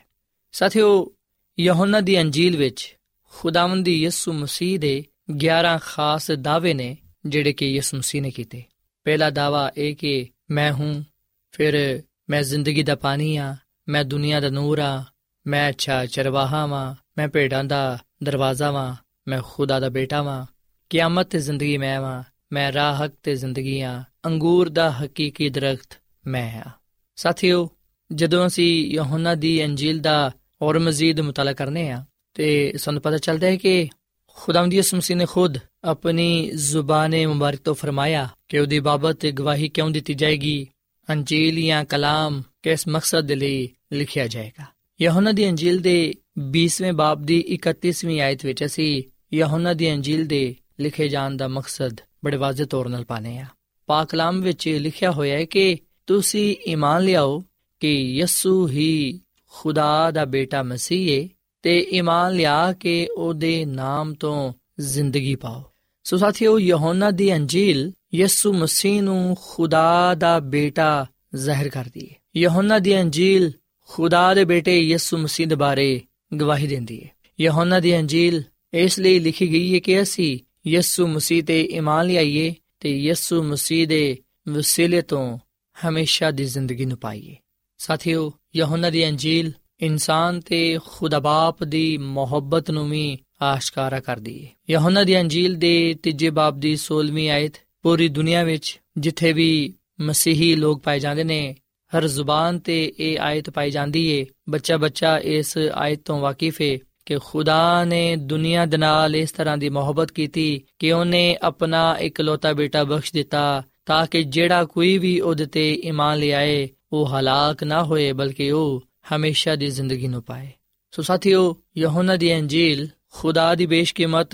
[0.51, 1.11] ਸਾਥੀਓ,
[1.59, 2.97] ਯਹੋਨਾ ਦੀ ਅੰਜੀਲ ਵਿੱਚ
[3.29, 8.63] ਖੁਦਾਵੰਦ ਦੀ ਯਿਸੂ ਮਸੀਹ ਦੇ 11 ਖਾਸ ਦਾਅਵੇ ਨੇ ਜਿਹੜੇ ਕਿ ਯਿਸੂ ਮਸੀਹ ਨੇ ਕੀਤੇ।
[9.03, 11.05] ਪਹਿਲਾ ਦਾਵਾ ਇਹ ਕਿ ਮੈਂ ਹੂੰ,
[11.51, 13.55] ਫਿਰ ਮੈਂ ਜ਼ਿੰਦਗੀ ਦਾ ਪਾਣੀ ਆ,
[13.89, 15.03] ਮੈਂ ਦੁਨੀਆ ਦਾ ਨੂਰ ਆ,
[15.47, 18.95] ਮੈਂ ਅੱਛਾ ਚਰਵਾਹਾ ਵਾਂ, ਮੈਂ ਭੇਡਾਂ ਦਾ ਦਰਵਾਜ਼ਾ ਵਾਂ,
[19.27, 20.45] ਮੈਂ ਖੁਦਾ ਦਾ ਬੇਟਾ ਵਾਂ।
[20.89, 25.97] ਕਿਆਮਤ ਤੇ ਜ਼ਿੰਦਗੀ ਮੈਂ ਵਾਂ, ਮੈਂ ਰਾਹ ਹਕ ਤੇ ਜ਼ਿੰਦਗੀ ਆ, ਅੰਗੂਰ ਦਾ ਹਕੀਕੀ ਦਰਖਤ
[26.27, 26.71] ਮੈਂ ਆ।
[27.15, 27.69] ਸਾਥੀਓ,
[28.13, 33.47] ਜਦੋਂ ਅਸੀਂ ਯਹੋਨਾ ਦੀ ਅੰਜੀਲ ਦਾ ਔਰ ਮਜ਼ੀਦ ਮੁਤਾਲਾ ਕਰਨੇ ਆ, ਤੇ ਸਾਨੂੰ ਪਤਾ ਚੱਲਦਾ
[33.47, 33.89] ਹੈ ਕਿ
[34.35, 39.89] ਖੁਦਾਵੰਦ ਯਿਸੂ ਮਸੀਹ ਨੇ ਖੁਦ ਆਪਣੀ ਜ਼ੁਬਾਨ ਮੁਬਾਰਕ ਤੋਂ ਫਰਮਾਇਆ ਕਿ ਉਹਦੀ ਬਾਬਤ ਗਵਾਹੀ ਕਿਉਂ
[39.89, 40.67] ਦਿੱਤੀ ਜਾਏਗੀ?
[41.09, 44.65] ਅੰਜੀਲ ਜਾਂ ਕਲਾਮ ਕਿਸ ਮਕਸਦ ਦੇ ਲਈ ਲਿਖਿਆ ਜਾਏਗਾ?
[45.01, 46.13] ਯਹੋਨਾ ਦੀ ਅੰਜੀਲ ਦੇ
[46.51, 49.03] 20ਵੇਂ ਬਾਬ ਦੀ 31ਵੀਂ ਆਇਤ ਵਿੱਚ ਅਸੀਂ
[49.33, 53.45] ਯਹੋਨਾ ਦੀ ਅੰਜੀਲ ਦੇ ਲਿਖੇ ਜਾਣ ਦਾ ਮਕਸਦ ਬੜੇ ਵਾਜ਼ਿਹ ਤੌਰ ਨਾਲ ਪਾਣੇ ਆ
[53.85, 57.43] ਪਾਕ ਕਲਾਮ ਵਿੱਚ ਲਿਖਿਆ ਹੋਇਆ ਹੈ ਕਿ ਤੁਸੀਂ ਈਮਾਨ ਲਿਆਓ
[57.79, 59.19] ਕਿ ਯਸੂ ਹੀ
[59.51, 61.29] ਖੁਦਾ ਦਾ ਬੇਟਾ ਮਸੀਹ ਹੈ
[61.63, 65.63] ਤੇ ਈਮਾਨ ਲਿਆ ਕੇ ਉਹਦੇ ਨਾਮ ਤੋਂ ਜ਼ਿੰਦਗੀ ਪਾਓ।
[66.03, 72.79] ਸੋ ਸਾਥੀਓ, ਯਹੋਨਾ ਦੀ ਅੰਜੀਲ ਯਿਸੂ ਮਸੀਹ ਨੂੰ ਖੁਦਾ ਦਾ ਬੇਟਾ ਜ਼ਾਹਿਰ ਕਰਦੀ ਹੈ ਯਹੋਨਾ
[72.79, 73.51] ਦੀ ਅੰਜੀਲ
[73.87, 76.01] ਖੁਦਾ ਦੇ ਬੇਟੇ ਯਿਸੂ ਮਸੀਹ ਦੇ ਬਾਰੇ
[76.39, 77.09] ਗਵਾਹੀ ਦਿੰਦੀ ਹੈ
[77.41, 82.55] ਯਹੋਨਾ ਦੀ ਅੰਜੀਲ ਇਸ ਲਈ ਲਿਖੀ ਗਈ ਹੈ ਕਿ ਅਸੀਂ ਯਿਸੂ ਮਸੀਹ ਤੇ ਈਮਾਨ ਲਿਆਈਏ
[82.79, 84.17] ਤੇ ਯਿਸੂ ਮਸੀਹ ਦੇ
[84.49, 85.39] ਵਸੀਲੇ ਤੋਂ
[85.85, 87.35] ਹਮੇਸ਼ਾ ਦੀ ਜ਼ਿੰਦਗੀ ਨੂੰ ਪਾਈਏ।
[87.77, 94.49] ਸਾਥੀਓ, ਯਹੋਨਾ ਦੀ ਅੰਜੀਲ ਇਨਸਾਨ ਤੇ ਖੁਦਾ ਬਾਪ ਦੀ ਮੁਹੱਬਤ ਨੂੰ ਵੀ ਆਸ਼ਕਾਰਾ ਕਰਦੀ ਹੈ
[94.69, 100.55] ਯਹੋਨਾ ਦੀ ਅੰਜੀਲ ਦੇ ਤੀਜੇ ਬਾਬ ਦੀ 16ਵੀਂ ਆਇਤ ਪੂਰੀ ਦੁਨੀਆ ਵਿੱਚ ਜਿੱਥੇ ਵੀ ਮਸੀਹੀ
[100.55, 101.55] ਲੋਕ ਪਾਏ ਜਾਂਦੇ ਨੇ,
[101.97, 106.79] ਹਰ ਜ਼ੁਬਾਨ ਤੇ ਇਹ ਆਇਤ ਪਾਈ ਜਾਂਦੀ ਏ। ਬੱਚਾ ਬੱਚਾ ਇਸ ਆਇਤ ਤੋਂ ਵਾਕਿਫ ਏ
[107.05, 112.53] ਕਿ ਖੁਦਾ ਨੇ ਦੁਨੀਆ ਦੇ ਨਾਲ ਇਸ ਤਰ੍ਹਾਂ ਦੀ ਮੁਹੱਬਤ ਕੀਤੀ ਕਿ ਉਹਨੇ ਆਪਣਾ ਇਕਲੌਤਾ
[112.53, 117.83] ਬੇਟਾ ਬਖਸ਼ ਦਿੱਤਾ ਤਾਂ ਕਿ ਜਿਹੜਾ ਕੋਈ ਵੀ ਉਹਦੇ ਤੇ ਈਮਾਨ ਲਿਆਏ, ਉਹ ਹਲਾਕ ਨਾ
[117.83, 120.51] ਹੋਏ ਬਲਕਿ ਉਹ ਹਮੇਸ਼ਾ ਦੀ ਜ਼ਿੰਦਗੀ ਨੂੰ ਪਾਏ।
[120.91, 124.29] ਸੋ ਸਾਥੀਓ, ਯਹੋਨਾ ਦੀ ਅੰਜੀਲ ਖੁਦਾ ਦੀ ਬੇਸ਼ਕੀਮਤ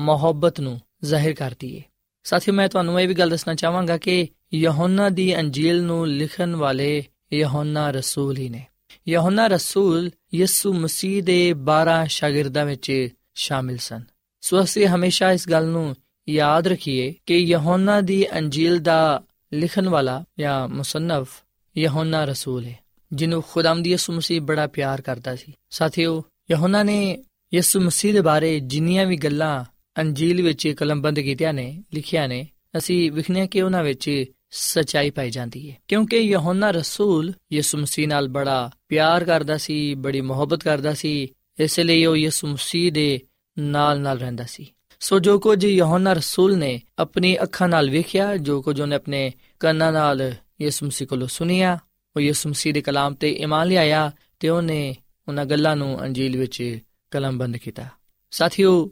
[0.00, 1.82] ਮੁਹੱਬਤ ਨੂੰ ਜ਼ਾਹਿਰ ਕਰਦੀ ਏ।
[2.24, 7.04] ਸਾਥੀਓ, ਮੈਂ ਤੁਹਾਨੂੰ ਇਹ ਵੀ ਗੱਲ ਦੱਸਣਾ ਚਾਹਾਂਗਾ ਕਿ ਯਹੋਨਾ ਦੀ ਅੰਜੀਲ ਨੂੰ ਲਿਖਣ ਵਾਲੇ
[7.32, 8.66] ਯਹੋਨਾ ਰਸੂਲ ਹੀ ਨੇ।
[9.08, 14.02] ਯਹੋਨਾ ਰਸੂਲ ਯਿਸੂ ਮਸੀਹ ਦੇ 12 ਸ਼ਾਗਿਰਦਾਂ ਵਿੱਚ ਸ਼ਾਮਿਲ ਸਨ।
[14.40, 15.96] ਸੋ ਅਸੀਂ ਹਮੇਸ਼ਾ ਇਸ ਗੱਲ ਨੂੰ
[16.28, 19.22] ਯਾਦ ਰੱਖੀਏ ਕਿ ਯਹੋਨਾ ਦੀ ਅੰਜੀਲ ਦਾ
[19.52, 21.42] ਲਿਖਣ ਵਾਲਾ ਜਾਂ ਮੁਸੰਨਫ
[21.78, 22.81] ਯਹੋਨਾ ਰਸੂਲ ਹੈ
[23.12, 28.60] ਜਿਹਨੂੰ ਖੁਦਾਵੰਦ ਯਿਸੂ ਮਸੀਹ ਬੜਾ ਪਿਆਰ ਕਰਦਾ ਸੀ। ਸਾਥੀਓ, ਯਹੋਨਾ ਨੇ ਯਿਸੂ ਮਸੀਹ ਦੇ ਬਾਰੇ
[28.60, 29.64] ਜਿੰਨੀਆਂ ਵੀ ਗੱਲਾਂ
[29.98, 35.70] ਅੰਜੀਲ ਵਿੱਚ ਕਲਮਬੰਦ ਕੀਤੀਆਂ ਨੇ, ਲਿਖਿਆ ਨੇ, ਅਸੀਂ ਵਿਖਨੇ ਕਿ ਉਹਨਾਂ ਵਿੱਚ ਸਚਾਈ ਪਾਈ ਜਾਂਦੀ
[35.70, 41.28] ਹੈ ਕਿਉਂਕਿ ਯਹੋਨਾ ਰਸੂਲ ਯਿਸੂ ਮਸੀਹ ਨਾਲ ਬੜਾ ਪਿਆਰ ਕਰਦਾ ਸੀ, ਬੜੀ ਮੁਹੱਬਤ ਕਰਦਾ ਸੀ,
[41.60, 43.20] ਇਸ ਲਈ ਉਹ ਯਿਸੂ ਮਸੀਹ ਦੇ
[43.58, 44.66] ਨਾਲ ਨਾਲ ਰਹਿੰਦਾ ਸੀ।
[45.00, 49.92] ਸੋ ਜੋ ਕੁਝ ਯਹੋਨਾ ਰਸੂਲ ਨੇ ਆਪਣੀ ਅੱਖਾਂ ਨਾਲ ਵੇਖਿਆ, ਜੋ ਕੁਝ ਉਹਨੇ ਆਪਣੇ ਕੰਨਾਂ
[49.92, 51.78] ਨਾਲ ਯਿਸੂ ਮਸੀਹ ਕੋਲੋਂ ਸੁਨਿਆ
[52.16, 54.96] ਉਹ ਯਿਸੂ ਮਸੀਹ ਦੇ ਕਲਾਮ ਤੇ ਈਮਾਨ ਲਿਆਇਆ ਤੇ ਉਹਨੇ
[55.28, 56.78] ਉਹਨਾਂ ਗੱਲਾਂ ਨੂੰ ਅੰਜੀਲ ਵਿੱਚ
[57.10, 57.84] ਕਲਮਬੰਦ ਕੀਤਾ।
[58.30, 58.90] ਸਾਥੀਓ,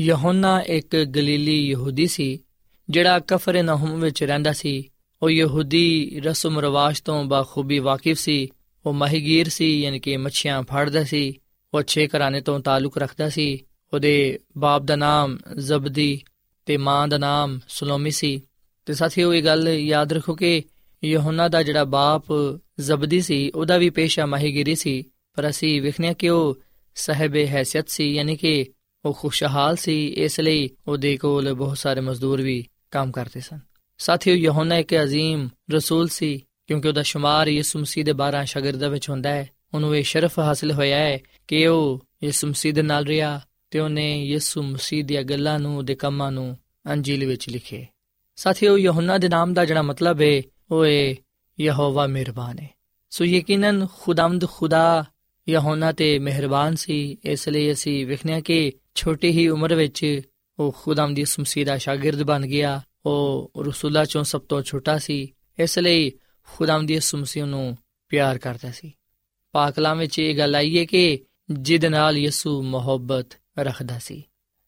[0.00, 2.38] ਯਹੋਨਾ ਇੱਕ ਗਲੀਲੀ ਯਹੂਦੀ ਸੀ,
[2.90, 4.90] ਜਿਹੜਾ ਕਫਰਨਹਮ ਵਿੱਚ ਰਹਿੰਦਾ ਸੀ।
[5.22, 8.48] ਉਹ ਯਹੂਦੀ ਰਸਮ ਰਵਾਜ ਤੋਂ ਬਾਖੂਬੀ ਵਾਕਿਫ ਸੀ।
[8.86, 11.40] ਉਹ ਮਹੀਗੀਰ ਸੀ, ਯਾਨੀ ਕਿ ਮੱਛੀਆਂ ਫੜਦਾ ਸੀ।
[11.74, 16.20] ਉਹ ਅੱਛੇ ਘਰਾਣੇ ਤੋਂ ਤਾਲੁਕ ਰੱਖਦਾ ਸੀ। ਉਹਦੇ ਬਾਪ ਦਾ ਨਾਮ ਜ਼ਬਦੀ
[16.66, 18.42] ਤੇ ਮਾਂ ਦਾ ਨਾਮ ਸੁਲੋਮੀ ਸੀ।
[18.86, 20.62] ਤੇ ਸਾਥੀਓ, ਇਹ ਗੱਲ ਯਾਦ ਰੱਖੋ ਕਿ
[21.04, 22.24] ਯਹੋਨਾ ਦਾ ਜਿਹੜਾ ਬਾਪ
[22.80, 26.58] ਜ਼ਬਦੀ ਸੀ, ਉਹਦਾ ਵੀ ਪੇਸ਼ਾ ਮਾਹੀਗਰੀ ਸੀ। ਪਰ ਅਸੀਂ ਵਿਖਨੇ ਕਿ ਉਹ
[26.94, 28.66] ਸਹਿਬ ਹیثیت ਸੀ, ਯਾਨੀ ਕਿ
[29.04, 33.58] ਉਹ ਖੁਸ਼ਹਾਲ ਸੀ। ਇਸ ਲਈ ਉਹਦੇ ਕੋਲ ਬਹੁਤ ਸਾਰੇ ਮਜ਼ਦੂਰ ਵੀ ਕੰਮ ਕਰਦੇ ਸਨ।
[33.98, 39.10] ਸਾਥੀਓ, ਯਹੋਨਾ ਇੱਕ عظیم ਰਸੂਲ ਸੀ, ਕਿਉਂਕਿ ਉਹਦਾ شمار ਯਿਸੂ ਮਸੀਹ ਦੇ 12 ਸ਼ਾਗਿਰਦਾਂ ਵਿੱਚ
[39.10, 43.40] ਹੁੰਦਾ ਹੈ। ਉਹਨੂੰ ਇਹ ਸ਼ਰਫ ਹਾਸਲ ਹੋਇਆ ਹੈ ਕਿ ਉਹ ਯਿਸੂ ਮਸੀਹ ਦੇ ਨਾਲ ਰਿਹਾ
[43.70, 47.86] ਤੇ ਉਹਨੇ ਯਿਸੂ ਮਸੀਹ ਦੀਆਂ ਗੱਲਾਂ ਨੂੰ ਦੇ ਕੰਮਾਂ ਨੂੰ ਅੰਜੀਲ ਵਿੱਚ ਲਿਖੇ।
[48.36, 51.14] ਸਾਥੀਓ, ਯਹੋਨਾ ਦੇ ਨਾਮ ਦਾ ਜਿਹੜਾ ਮਤਲਬ ਹੈ ਉਹ ਹੈ
[51.60, 52.70] ਯਹੋਵਾ ਮਿਹਰਬਾਨ ਹੈ
[53.10, 55.04] ਸੋ ਯਕੀਨਨ ਖੁਦਾਮਦ ਖੁਦਾ
[55.48, 60.20] ਯਹੋਨਾ ਤੇ ਮਿਹਰਬਾਨ ਸੀ, ਇਸ ਲਈ ਅਸੀਂ ਵੇਖਿਆ ਕਿ ਛੋਟੀ ਹੀ ਉਮਰ ਵਿੱਚ
[60.58, 65.34] ਉਹ ਖੁਦਾਮ ਦੀ ਮਸੀਹ ਦਾ ਸ਼ਾਗਿਰਦ ਬਣ ਗਿਆ। ਉਹ ਰਸੂਲਾਂ ਚੋਂ ਸਭ ਤੋਂ ਛੋਟਾ ਸੀ,
[65.58, 66.12] ਇਸ ਲਈ
[66.56, 67.78] ਖੁਦਾਮ ਦੀ ਮਸੀਹ ਨੂੰ
[68.08, 68.92] ਪਿਆਰ ਕਰਦਾ ਸੀ।
[69.52, 73.26] ਪਾਕ ਕਲਾਮ ਵਿੱਚ ਇਹ ਗੱਲ ਆਈ ਹੈ ਕਿ ਜਿਦ ਨਾਲ ਯਿਸੂ ਮੁਹੱਬਤ
[73.58, 74.22] ਰੱਖਦਾ ਸੀ।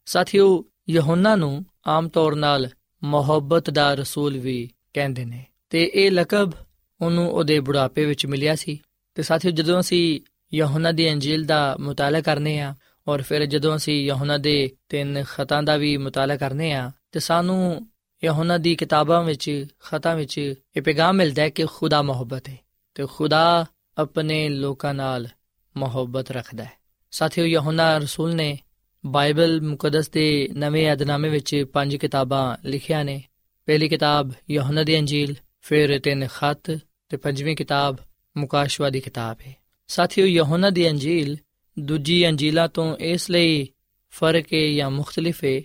[0.06, 2.68] ਸਾਥੀਓ, ਯਹੋਨਾ ਨੂੰ ਆਮ ਤੌਰ ਨਾਲ
[3.04, 6.52] ਮੁਹੱਬਤ ਦਾ ਰਸੂਲ ਵੀ ਕਹਿੰਦੇ ਨੇ। ਤੇ ਇਹ ਲਕਬ
[7.00, 8.78] ਉਹਨੂੰ ਉਹਦੇ ਬੁਢਾਪੇ ਵਿੱਚ ਮਿਲਿਆ ਸੀ।
[9.14, 10.20] ਤੇ ਸਾਥੀਓ, ਜਦੋਂ ਅਸੀਂ
[10.54, 12.74] ਯਹੋਨਾ ਦੀ ਅੰਜੀਲ ਦਾ ਮੁਤਾਲਾ ਕਰਨੇ ਆ
[13.08, 17.88] ਔਰ ਫਿਰ ਜਦੋਂ ਅਸੀਂ ਯਹੋਨਾ ਦੇ ਤਿੰਨ ਖਤਾਂ ਦਾ ਵੀ ਮੁਤਾਲਾ ਕਰਨੇ ਆ, ਤੇ ਸਾਨੂੰ
[18.24, 20.38] ਯਹੋਨਾ ਦੀ ਕਿਤਾਬਾਂ ਵਿੱਚ, ਖਤਾਂ ਵਿੱਚ
[20.76, 22.58] ਇਹ ਪੈਗਾਮ ਮਿਲਦਾ ਹੈ ਕਿ ਖੁਦਾ ਮੁਹੱਬਤ ਹੈ
[22.94, 23.66] ਤੇ ਖੁਦਾ
[23.98, 25.28] ਆਪਣੇ ਲੋਕਾਂ ਨਾਲ
[25.76, 26.72] ਮੁਹੱਬਤ ਰੱਖਦਾ ਹੈ।
[27.10, 28.58] ਸਾਥੀਓ, ਯਹੋਨਾ ਰਸੂਲ ਨੇ
[29.06, 33.22] ਬਾਈਬਲ ਮੁਕੱਦਸ ਦੇ ਨਵੇਂ ਅਧਨਾਮੇ ਵਿੱਚ ਪੰਜ ਕਿਤਾਬਾਂ ਲਿਖੀਆਂ ਨੇ।
[33.66, 37.96] ਪਹਿਲੀ ਕਿਤਾਬ ਯਹੋਨਾ ਦੀ ਅੰਜੀਲ ਫਿਰ ਤਿੰਨ ਖਤ ਤੇ ਪੰਜਵੀਂ ਕਿਤਾਬ
[38.36, 39.56] ਮੁਕਾਸ਼ਵਾ ਦੀ ਕਿਤਾਬ ਹੈ।
[39.88, 41.36] ਸਾਥੀਓ, ਯਹੋਨਾ ਦੀ ਅੰਜੀਲ
[41.78, 43.68] ਦੂਜੀ ਅੰਜੀਲਾਂ ਤੋਂ ਇਸ ਲਈ
[44.10, 45.62] ਫ਼ਰਕ ਹੈ ਜਾਂ ਮੁxtਲਿਫ ਹੈ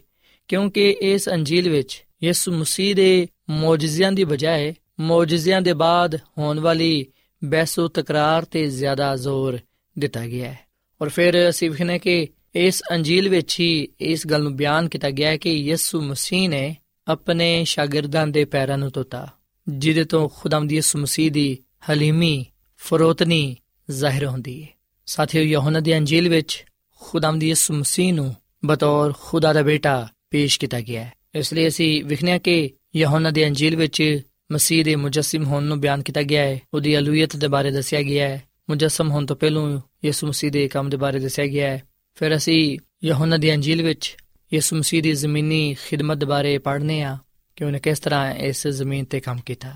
[0.47, 7.05] ਕਿਉਂਕਿ ਇਸ ਅੰਜੀਲ ਵਿੱਚ ਯਿਸੂ ਮਸੀਹ ਦੇ ਮੌਜੂਜ਼ਿਆਂ ਦੀ ਬਜਾਏ ਮੌਜੂਜ਼ਿਆਂ ਦੇ ਬਾਅਦ ਹੋਣ ਵਾਲੀ
[7.43, 9.59] ਬਹਿਸੋ ਤਕਰਾਰ ਤੇ ਜ਼ਿਆਦਾ ਜ਼ੋਰ
[9.99, 10.59] ਦਿੱਤਾ ਗਿਆ ਹੈ।
[11.01, 15.29] ਔਰ ਫਿਰ ਅਸੀਂ ਵੇਖਨੇ ਕਿ ਇਸ ਅੰਜੀਲ ਵਿੱਚ ਹੀ ਇਸ ਗੱਲ ਨੂੰ ਬਿਆਨ ਕੀਤਾ ਗਿਆ
[15.29, 16.75] ਹੈ ਕਿ ਯਿਸੂ ਮਸੀਹ ਨੇ
[17.07, 19.27] ਆਪਣੇ ਸ਼ਾਗਿਰਦਾਂ ਦੇ ਪੈਰਾਂ ਨੂੰ ਧੋਤਾ
[19.67, 21.57] ਜਿਹਦੇ ਤੋਂ ਖੁਦਾਮ ਦੀ ਯਿਸੂ ਮਸੀਹ ਦੀ
[21.89, 22.45] ਹਲੀਮੀ
[22.77, 23.55] ਫਰੋਤਨੀ
[23.91, 24.67] ਜ਼ਾਹਿਰ ਹੁੰਦੀ ਹੈ
[25.05, 26.65] ਸਾਥੀਓ, ਯਹੋਨਾ ਦੀ ਅੰਜੀਲ ਵਿੱਚ
[26.99, 31.67] ਖੁਦਾਮ ਦੀ ਯਿਸੂ ਮਸੀਹ ਨੂੰ ਬਤੌਰ ਖੁਦਾ ਦਾ ਬੇਟਾ ਪੇਸ਼ ਕੀਤਾ ਗਿਆ ਹੈ। ਇਸ ਲਈ
[31.67, 36.41] ਅਸੀਂ ਵਿਖਣਿਆ ਕਿ ਯਹੋਨਾ ਦੀ ਅੰਜੀਲ ਵਿੱਚ ਮਸੀਹ ਦੇ ਮੁਜੱਸਮ ਹੋਣ ਨੂੰ ਬਿਆਨ ਕੀਤਾ ਗਿਆ
[36.41, 40.67] ਹੈ। ਉਹਦੀ ਅਲੂਹੀਅਤ ਦੇ ਬਾਰੇ ਦੱਸਿਆ ਗਿਆ ਹੈ। ਮੁਜੱਸਮ ਹੋਣ ਤੋਂ ਪਹਿਲਾਂ ਯਿਸੂ ਮਸੀਹ ਦੇ
[40.67, 41.83] ਕੰਮ ਦੇ ਬਾਰੇ ਦੱਸਿਆ ਗਿਆ ਹੈ।
[42.15, 44.17] ਫਿਰ ਅਸੀਂ ਯਹੋਨਾ ਦੀ ਅੰਜੀਲ ਵਿੱਚ
[44.53, 47.17] ਯਿਸੂ ਮਸੀਹ ਦੀ ਜ਼ਮੀਨੀ ਖਿਦਮਤ ਦੇ ਬਾਰੇ ਪੜ੍ਹਨੇ ਆ
[47.55, 49.75] ਕਿ ਉਹਨੇ ਕਿਸ ਤਰ੍ਹਾਂ ਇਸ ਜ਼ਮੀਨ ਤੇ ਕੰਮ ਕੀਤਾ।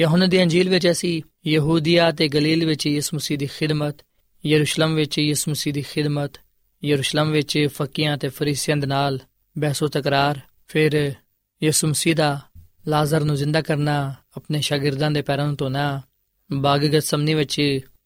[0.00, 3.96] ਯਹੋਨਾ ਦੀ ਅੰਜੀਲ ਵਿੱਚ ਅਸੀਂ ਯਹੂਦੀਆ ਤੇ ਗਲੀਲ ਵਿੱਚ ਯਿਸੂ ਮਸੀਹ ਦੀ ਖਿਦਮਤ,
[4.46, 6.32] ਯਰੂਸ਼ਲਮ ਵਿੱਚ ਯਿਸੂ ਮਸੀਹ ਦੀ ਖਿਦਮਤ,
[6.84, 9.18] ਯਰੂਸ਼ਲਮ ਵਿੱਚ ਫਕੀਆਂ ਤੇ ਫਰੀਸੀਆਂ ਦੇ ਨਾਲ
[9.58, 11.12] ਬਹਿਸੋ ਤਕਰਾਰ, ਫਿਰ
[11.62, 12.40] ਯਿਸੂ ਮਸੀਹ ਦਾ
[12.88, 16.02] ਲਾਜ਼ਰ ਨੂੰ ਜ਼ਿੰਦਾ ਕਰਨਾ, ਆਪਣੇ ਸ਼ਾਗਿਰਦਾਂ ਦੇ ਪੈਰਾਂ ਨੂੰ ਧੋਣਾ,
[16.52, 17.58] ਬਾਗ ਗਤਸਮਨੀ ਵਿੱਚ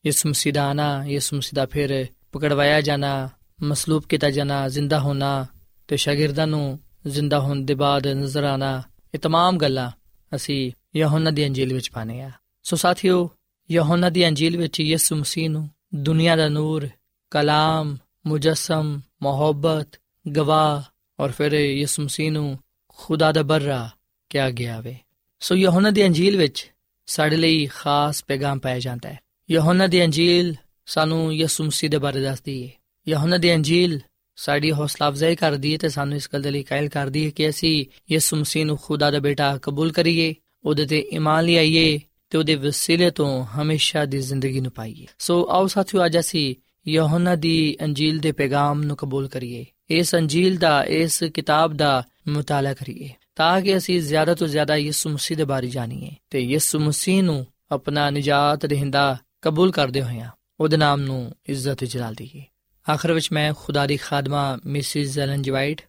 [0.07, 3.29] ਯਿਸੂ ਮਸੀਹ ਦਾ ਆਣਾ, ਯਿਸੂ ਮਸੀਹ ਦਾ ਫਿਰ ਪਕੜਵਾਇਆ ਜਾਣਾ,
[3.63, 5.47] ਮਸਲੂਬ ਕੀਤਾ ਜਾਣਾ, ਜ਼ਿੰਦਾ ਹੋਣਾ
[5.89, 8.83] ਤੇ ਸ਼ਾਗਿਰਦਾਂ ਨੂੰ ਜ਼ਿੰਦਾ ਹੋਣ ਦੇ ਬਾਅਦ ਨਜ਼ਰ ਆਣਾ
[9.16, 9.92] ਇਹ तमाम ਗੱਲਾਂ
[10.36, 12.32] ਅਸੀਂ ਯਹੋਨਾ ਦੀ ਅੰਜੀਲ ਵਿੱਚ ਪਾਣੇ ਆ
[12.64, 13.30] ਸੋ ਸਾਥੀਓ
[13.72, 16.90] ਯਹੋਨਾ ਦੀ ਅੰਜੀਲ ਵਿੱਚ ਯਿਸੂ ਮਸੀਹ ਨੂੰ ਦੁਨੀਆ ਦਾ ਨੂਰ
[17.32, 19.88] ਕਲਾਮ ਮੁਜੱਸਮ ਮੁਹੱਬਤ
[20.28, 20.84] ਗਵਾਹ
[21.20, 23.90] ਔਰ ਫਿਰ ਯਿਸੂ ਮਸੀਹ ਨੂੰ ਖੁਦਾ ਦਾ ਬਰਰਾ
[24.30, 24.98] ਕਿਹਾ ਗਿਆ ਵੇ
[25.40, 26.72] ਸੋ ਯਹੋਨਾ ਦੀ ਅੰਜੀਲ ਵਿੱਚ
[27.06, 29.20] ਸਾਡੇ ਲਈ ਖਾਸ ਪੈਗਾਮ ਪਾਇਆ ਜਾਂਦਾ ਹੈ
[29.52, 32.72] ਯਹੋਨਾ ਦੀ ਅੰਜੀਲ ਸਾਨੂੰ ਯਿਸੂ ਮਸੀਹ ਦੇ ਬਾਰੇ ਦੱਸਦੀ ਹੈ
[33.08, 34.00] ਯਹੋਨਾ ਦੀ ਅੰਜੀਲ
[34.37, 37.49] ਸਾਡੀ ਹੌਸਲਾ ਅਫਜ਼ਾਈ ਕਰਦੀ ਹੈ ਤੇ ਸਾਨੂੰ ਇਸ ਗੱਲ ਦੇ ਲਈ ਕਾਇਲ ਕਰਦੀ ਹੈ ਕਿ
[37.49, 42.55] ਅਸੀਂ ਯਿਸੂ ਮਸੀਹ ਨੂੰ ਖੁਦਾ ਦਾ ਬੇਟਾ ਕਬੂਲ ਕਰੀਏ, ਉਹਦੇ ਤੇ ਈਮਾਨ ਲਿਆਈਏ ਤੇ ਉਹਦੇ
[42.55, 46.55] ਵਸੀਲੇ ਤੋਂ ਹਮੇਸ਼ਾ ਦੀ ਜ਼ਿੰਦਗੀ ਨੂੰ ਪਾਈਏ ਸੋ ਆਓ ਸਾਥੀਓ ਅੱਜ ਅਸੀਂ
[46.89, 52.75] ਯਹੋਨਾ ਦੀ ਅੰਜੀਲ ਦੇ ਪੈਗਾਮ ਨੂੰ ਕਬੂਲ ਕਰੀਏ। ਇਸ ਅੰਜੀਲ ਦਾ, ਇਸ ਕਿਤਾਬ ਦਾ ਮੁਤਾਲਾ
[52.75, 57.23] ਕਰੀਏ ਤਾਂ ਕਿ ਅਸੀਂ ਜ਼ਿਆਦਾ ਤੋਂ ਜ਼ਿਆਦਾ ਯਿਸੂ ਮਸੀਹ ਦੇ ਬਾਰੇ ਜਾਣੀਏ ਤੇ ਯਿਸੂ ਮਸੀਹ
[57.23, 62.43] ਨੂੰ ਆਪਣਾ ਨਜਾਤ ਦੇਹਿੰਦਾ ਕਬੂਲ ਕਰਦੇ ਹੋਇਆਂ ਉਹਦੇ ਨਾਮ ਨੂੰ ਇੱਜ਼ਤ ਜਲਾਲ ਦਈਏ।
[62.91, 65.83] ਆਖਰ ਵਿੱਚ ਮੈਂ ਖੁਦਾ ਦੀ ਖਾਦਮਾ ਮਿਸਿਸ ਜ਼ੈਲਨ ਜਵਾਈਟ,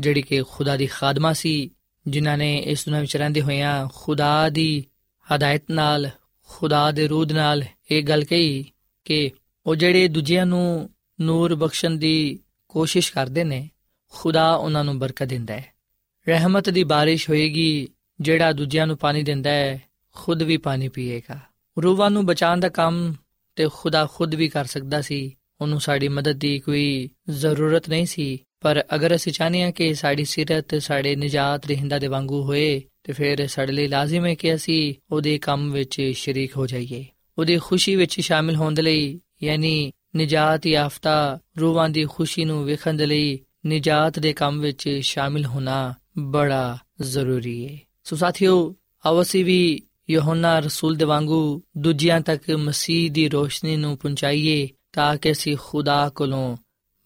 [0.00, 1.70] ਜਿਹੜੀ ਕਿ ਖੁਦਾ ਦੀ ਖਾਦਮਾ ਸੀ,
[2.06, 4.84] ਜਿਨ੍ਹਾਂ ਨੇ ਇਸ ਦੁਨੀਆਂ ਵਿੱਚ ਰਹਿੰਦੇ ਹੋਇਆਂ ਖੁਦਾ ਦੀ
[5.34, 6.10] ਹਦਾਇਤ ਨਾਲ,
[6.48, 8.72] ਖੁਦਾ ਦੇ ਰੂਦ ਨਾਲ ਇਹ ਗੱਲ ਕਹੀ
[9.04, 9.30] ਕਿ
[9.66, 13.70] ਉਹ ਜਿਹੜੇ ਦੂਜਿਆਂ ਨੂੰ ਨੂਰ ਬਖਸ਼ਣ ਦੀ ਕੋਸ਼ਿਸ਼ ਕਰਦੇ ਨੇ,
[14.10, 15.72] ਖੁਦਾ ਉਹਨਾਂ ਨੂੰ ਬਰਕਤ ਦਿੰਦਾ ਹੈ।
[16.28, 17.88] ਰਹਿਮਤ ਦੀ ਬਾਰਿਸ਼ ਹੋਏਗੀ,
[18.20, 19.82] ਜਿਹੜਾ ਦੂਜਿਆਂ ਨੂੰ ਪਾਣੀ ਦਿੰਦਾ ਹੈ,
[20.14, 21.40] ਖੁਦ ਵੀ ਪਾਣੀ ਪੀਏਗਾ।
[21.82, 23.14] ਰੂਹਾਂ ਨੂੰ ਬਚਾਉਣ ਦਾ ਕੰਮ
[23.56, 28.42] ਤੇ ਖੁਦਾ ਖੁਦ ਵੀ ਕਰ ਸਕਦਾ ਸੀ। ਉਹਨੂੰ ਸਾਡੀ ਮਦਦ ਦੀ ਕੋਈ ਜ਼ਰੂਰਤ ਨਹੀਂ ਸੀ।
[28.60, 33.12] ਪਰ ਅਗਰ ਅਸੀਂ ਚਾਹਨੇ ਹਾਂ ਕਿ ਸਾਡੀ ਸਿਰਤ ਸਾਡੇ ਨਜਾਤ ਰਹਿੰਦਾ ਦੇ ਵਾਂਗੂ ਹੋਏ, ਤੇ
[33.12, 37.06] ਫਿਰ ਸਾਡੇ ਲਈ ਲਾਜ਼ਮ ਹੈ ਕਿ ਅਸੀਂ ਉਹਦੇ ਕੰਮ ਵਿੱਚ ਸ਼ਰੀਕ ਹੋ ਜਾਈਏ।
[37.38, 42.94] ਉਹਦੀ ਖੁਸ਼ੀ ਵਿੱਚ ਸ਼ਾਮਿਲ ਹੋਣ ਦੇ ਲਈ, ਯਾਨੀ ਨਜਾਤ ਯਾਫਤਾ, ਰੂਹਾਂ ਦੀ ਖੁਸ਼ੀ ਨੂੰ ਵੇਖਣ
[42.94, 49.82] ਦੇ ਲਈ ਨਜਾਤ ਦੇ ਕੰਮ ਵਿੱਚ ਸ਼ਾਮਿਲ ਹੋਣਾ ਬੜਾ ਜ਼ਰੂਰੀ ਹੈ। ਸੋ ਸਾਥੀਓ ਆਵਸੀ ਵੀ
[50.10, 56.08] ਯਹੋਨਾ ਰਸੂਲ ਦੇ ਵਾਂਗੂ ਦੂਜਿਆਂ ਤੱਕ ਮਸੀਹ ਦੀ ਰੋਸ਼ਨੀ ਨੂੰ ਪਹੁੰਚਾਈਏ ਤਾਂ ਕਿ ਅਸੀਂ ਖੁਦਾ
[56.08, 56.56] ਕੋਲੋਂ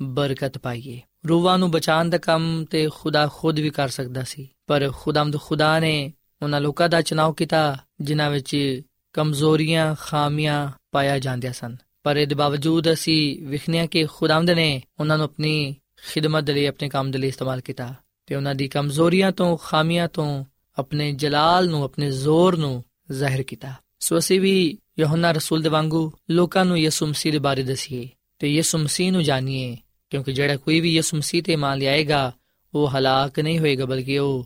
[0.02, 4.90] ਬਰਕਤ ਪਾਈਏ। ਰੂਹਾਂ ਨੂੰ ਬਚਾਉਣ ਦਾ ਕੰਮ ਤੇ ਖੁਦਾ ਖੁਦ ਵੀ ਕਰ ਸਕਦਾ ਸੀ। ਪਰ
[4.96, 8.80] ਖੁਦਾਮਦ ਖੁਦਾ ਨੇ ਉਹਨਾਂ ਲੋਕਾਂ ਦਾ ਚਨਾਵ ਕੀਤਾ, ਜਿਨ੍ਹਾਂ ਵਿੱਚ
[9.12, 15.24] ਕਮਜ਼ੋਰੀਆਂ, ਖਾਮੀਆਂ ਪਾਇਆ ਜਾਂਦੀਆਂ ਸਨ। ਪਰ ਇਹਦੇ ਬਾਵਜੂਦ ਅਸੀਂ ਵਿਖਣਿਆ ਕਿ ਖੁਦਾਵੰਦ ਨੇ ਉਹਨਾਂ ਨੂੰ
[15.24, 15.76] ਆਪਣੀ
[16.12, 17.94] ਖਿਦਮਤ ਲਈ, ਆਪਣੇ ਕੰਮ ਦੇ ਲਈ ਇਸਤੇਮਾਲ ਕੀਤਾ
[18.26, 20.44] ਤੇ ਉਹਨਾਂ ਦੀ ਕਮਜ਼ੋਰੀਆਂ ਤੋਂ, ਖਾਮੀਆਂ ਤੋਂ,
[20.78, 26.10] ਆਪਣੇ ਜਲਾਲ ਨੂੰ, ਆਪਣੇ ਜ਼ੋਰ ਨੂੰ ਜ਼ਾਹਿਰ ਕੀਤਾ। ਸੋ ਅਸੀਂ ਵੀ ਯੋਹਨਾ ਰਸੂਲ ਦੇ ਵਾਂਗੂ
[26.30, 29.76] ਲੋਕਾਂ ਨੂੰ ਯਿਸੂ ਮਸੀਹ ਦੇ ਬਾਰੇ ਦਸੀਏ ਤੇ ਯਿਸੂ ਮਸੀਹ ਨੂੰ ਜਾਣੀਏ
[30.10, 32.32] ਕਿਉਂਕਿ ਜਿਹੜਾ ਕੋਈ ਵੀ ਯਿਸੂ ਮਸੀਹ ਤੇ ਮੰਨ ਲਿਆਏਗਾ
[32.74, 34.44] ਉਹ ਹਲਾਕ ਨਹੀਂ ਹੋਏਗਾ ਬਲਕਿ ਉਹ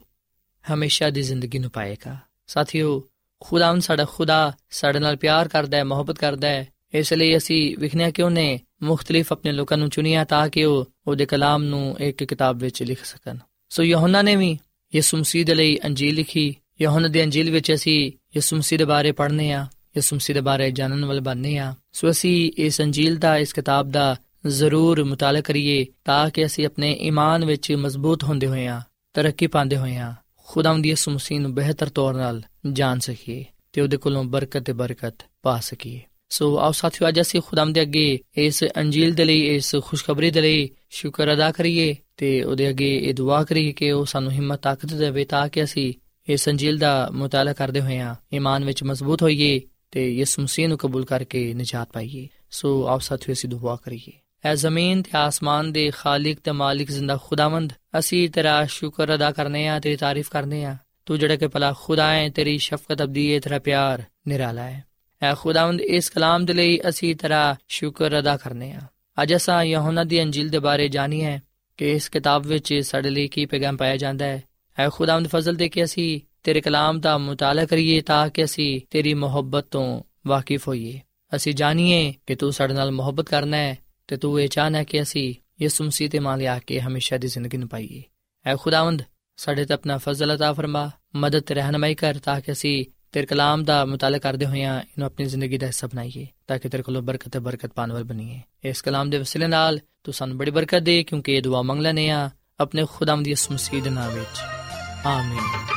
[0.65, 3.01] ਹਮੇਸ਼ਾ ਦੀ ਜ਼ਿੰਦਗੀ ਨੂੰ ਪਾਏਗਾ ਸਾਥੀਓ
[3.41, 8.11] ਖੁਦਾਵੰਦ ਸਾਡਾ ਖੁਦਾ ਸਾਡੇ ਨਾਲ ਪਿਆਰ ਕਰਦਾ ਹੈ ਮੁਹੱਬਤ ਕਰਦਾ ਹੈ ਇਸ ਲਈ ਅਸੀਂ ਵਿਖਣਿਆ
[8.11, 12.59] ਕਿ ਉਹਨੇ ਮੁxtਲਿਫ ਆਪਣੇ ਲੋਕਾਂ ਨੂੰ ਚੁਣਿਆ ਤਾਂ ਕਿ ਉਹ ਉਹਦੇ ਕਲਾਮ ਨੂੰ ਇੱਕ ਕਿਤਾਬ
[12.59, 14.57] ਵਿੱਚ ਲਿਖ ਸਕਣ ਸੋ ਯਹੋਨਾ ਨੇ ਵੀ
[14.93, 19.13] ਯਿਸੂ ਮਸੀਹ ਦੇ ਲਈ ਅੰਜੀਲ ਲਿਖੀ ਯਹੋਨਾ ਦੀ ਅੰਜੀਲ ਵਿੱਚ ਅਸੀਂ ਯਿਸੂ ਮਸੀਹ ਦੇ ਬਾਰੇ
[19.13, 19.67] ਪੜ੍ਹਨੇ ਆ
[19.99, 23.91] ਯਿਸੂ ਮਸੀਹ ਦੇ ਬਾਰੇ ਜਾਣਨ ਵਾਲੇ ਬਣਨੇ ਆ। ਸੋ ਅਸੀਂ ਇਸ ਅੰਜੀਲ ਦਾ, ਇਸ ਕਿਤਾਬ
[23.91, 28.81] ਦਾ ਜ਼ਰੂਰ ਮੁਤਾਲਾ ਕਰੀਏ ਤਾਂ ਕਿ ਅਸੀਂ ਆਪਣੇ ਈਮਾਨ ਵਿੱਚ ਮਜ਼ਬੂਤ ਹੁੰਦੇ ਹੋਏ ਆ,
[29.15, 30.15] ਤਰੱਕੀ ਪਾਉਂਦੇ ਹੋਏ ਆ,
[30.47, 35.15] ਖੁਦਾਵੰਦ ਯਿਸੂ ਮਸੀਹ ਨੂੰ ਬਿਹਤਰ ਤੌਰ 'ਨਾਲ ਜਾਣ ਸਕੀਏ ਤੇ ਉਹਦੇ ਕੋਲੋਂ ਬਰਕਤ ਤੇ ਬਰਕਤ
[35.43, 39.77] ਪਾ ਸਕੀਏ। ਸੋ ਆਓ ਸਾਥੀਓ, ਅੱਜ ਅਸੀਂ ਖੁਦਾਮ ਦੇ ਅੱਗੇ ਇਸ ਅੰਜੀਲ ਦੇ ਲਈ, ਇਸ
[39.85, 44.33] ਖੁਸ਼ਖਬਰੀ ਦੇ ਲਈ ਸ਼ੁਕਰ ਅਦਾ ਕਰੀਏ ਤੇ ਉਹਦੇ ਅੱਗੇ ਇਹ ਦੁਆ ਕਰੀਏ ਕਿ ਉਹ ਸਾਨੂੰ
[44.33, 45.95] ਹਿੰਮਤ, ਤਾਕਤ ਦੇਵੇ ਤਾਂ ਕਿ ਅਸੀਂ
[46.29, 50.79] ਇਸ ਅੰਜੀਲ ਦਾ ਮੁਤਾਲਾ ਕਰਦੇ ਹੋਏ ਆ, ਈਮਾਨ ਵਿੱਚ ਮਜ਼ਬੂਤ ਹੋਈਏ ਤੇ ਯਿਸੂ ਮਸੀਹ ਨੂੰ
[50.79, 54.13] ਕਬੂਲ ਕਰਕੇ ਨਜਾਤ ਪਾਈਏ ਸੋ ਆਓ ਸਾਥੀਓ ਅਸੀਂ ਦੁਆ ਕਰੀਏ
[54.45, 59.69] ਐ ਜ਼ਮੀਨ ਤੇ ਆਸਮਾਨ ਦੇ ਖਾਲਿਕ ਤੇ ਮਾਲਿਕ ਜ਼ਿੰਦਾ ਖੁਦਾਵੰਦ ਅਸੀਂ ਤੇਰਾ ਸ਼ੁਕਰ ਅਦਾ ਕਰਨੇ
[59.69, 63.41] ਆ ਤੇਰੀ ਤਾਰੀਫ ਕਰਨੇ ਆ ਤੂੰ ਜਿਹੜਾ ਕਿ ਭਲਾ ਖੁਦਾ ਹੈ ਤੇਰੀ ਸ਼ਫਕਤ ਅਬਦੀ ਹੈ
[63.41, 64.85] ਤੇਰਾ ਪਿਆਰ ਨਿਰਾਲਾ ਹੈ
[65.23, 68.81] ਐ ਖੁਦਾਵੰਦ ਇਸ ਕਲਾਮ ਦੇ ਲਈ ਅਸੀਂ ਤੇਰਾ ਸ਼ੁਕਰ ਅਦਾ ਕਰਨੇ ਆ
[69.23, 71.43] ਅੱਜ ਅਸਾਂ ਯਹੋਨਾ ਦੀ ਅੰਜੀਲ ਦੇ ਬਾਰੇ ਜਾਣੀ ਹੈ
[71.79, 74.43] ਕਿ ਇਸ ਕਿਤਾਬ ਵਿੱਚ ਸਾਡੇ ਲਈ ਕੀ ਪੈਗਾਮ ਪਾਇਆ ਜਾਂਦਾ ਹੈ
[74.79, 79.14] ਐ ਖੁਦਾਵੰਦ ਫਜ਼ਲ ਦੇ ਕੇ ਅਸੀਂ ਤੇਰੇ ਕਲਾਮ ਦਾ ਮੁਤਾਲਾ ਕਰੀਏ ਤਾਂ ਕਿ ਅਸੀਂ ਤੇਰੀ
[79.14, 81.00] ਮੁਹੱਬਤ ਤੋਂ ਵਾਕਿਫ ਹੋਈਏ
[81.36, 85.34] ਅਸੀਂ ਜਾਣੀਏ ਕਿ ਤੂੰ ਸਾਡੇ ਨਾਲ ਮੁਹੱਬਤ ਕਰਨਾ ਹੈ ਤੇ ਤੂੰ ਇਹ ਚਾਹਨਾ ਕਿ ਅਸੀਂ
[85.62, 88.04] ਯਿਸੂ ਮਸੀਹ ਤੇ ਮੰਨ ਲਿਆ ਕੇ ਹਮੇਸ਼ਾ ਦੀ ਜ਼ਿੰਦਗੀ ਨੂੰ ਪਾਈਏ
[88.46, 89.04] ਐ ਖੁਦਾਵੰਦ
[89.38, 93.64] ਸਾਡੇ ਤੇ ਆਪਣਾ ਫਜ਼ਲ عطا ਫਰਮਾ ਮਦਦ ਤੇ ਰਹਿਨਮਾਈ ਕਰ ਤਾਂ ਕਿ ਅਸੀਂ ਤੇਰੇ ਕਲਾਮ
[93.64, 97.30] ਦਾ ਮੁਤਾਲਾ ਕਰਦੇ ਹੋਇਆਂ ਇਹਨੂੰ ਆਪਣੀ ਜ਼ਿੰਦਗੀ ਦਾ ਹਿੱਸਾ ਬਣਾਈਏ ਤਾਂ ਕਿ ਤੇਰੇ ਕੋਲੋਂ ਬਰਕਤ
[97.30, 101.04] ਤੇ ਬਰਕਤ ਪਾਣ ਵਾਲ ਬਣੀਏ ਇਸ ਕਲਾਮ ਦੇ ਵਸਿਲੇ ਨਾਲ ਤੂੰ ਸਾਨੂੰ ਬੜੀ ਬਰਕਤ ਦੇ
[101.04, 104.42] ਕਿਉਂਕਿ ਇਹ ਦੁਆ ਮੰਗ ਲੈਨੇ ਆ ਆਪਣੇ ਖੁਦਾਵੰਦ ਦੀ ਯਿਸੂ ਮਸੀਹ ਦੇ ਨਾਮ ਵਿੱਚ
[105.06, 105.77] ਆਮੀਨ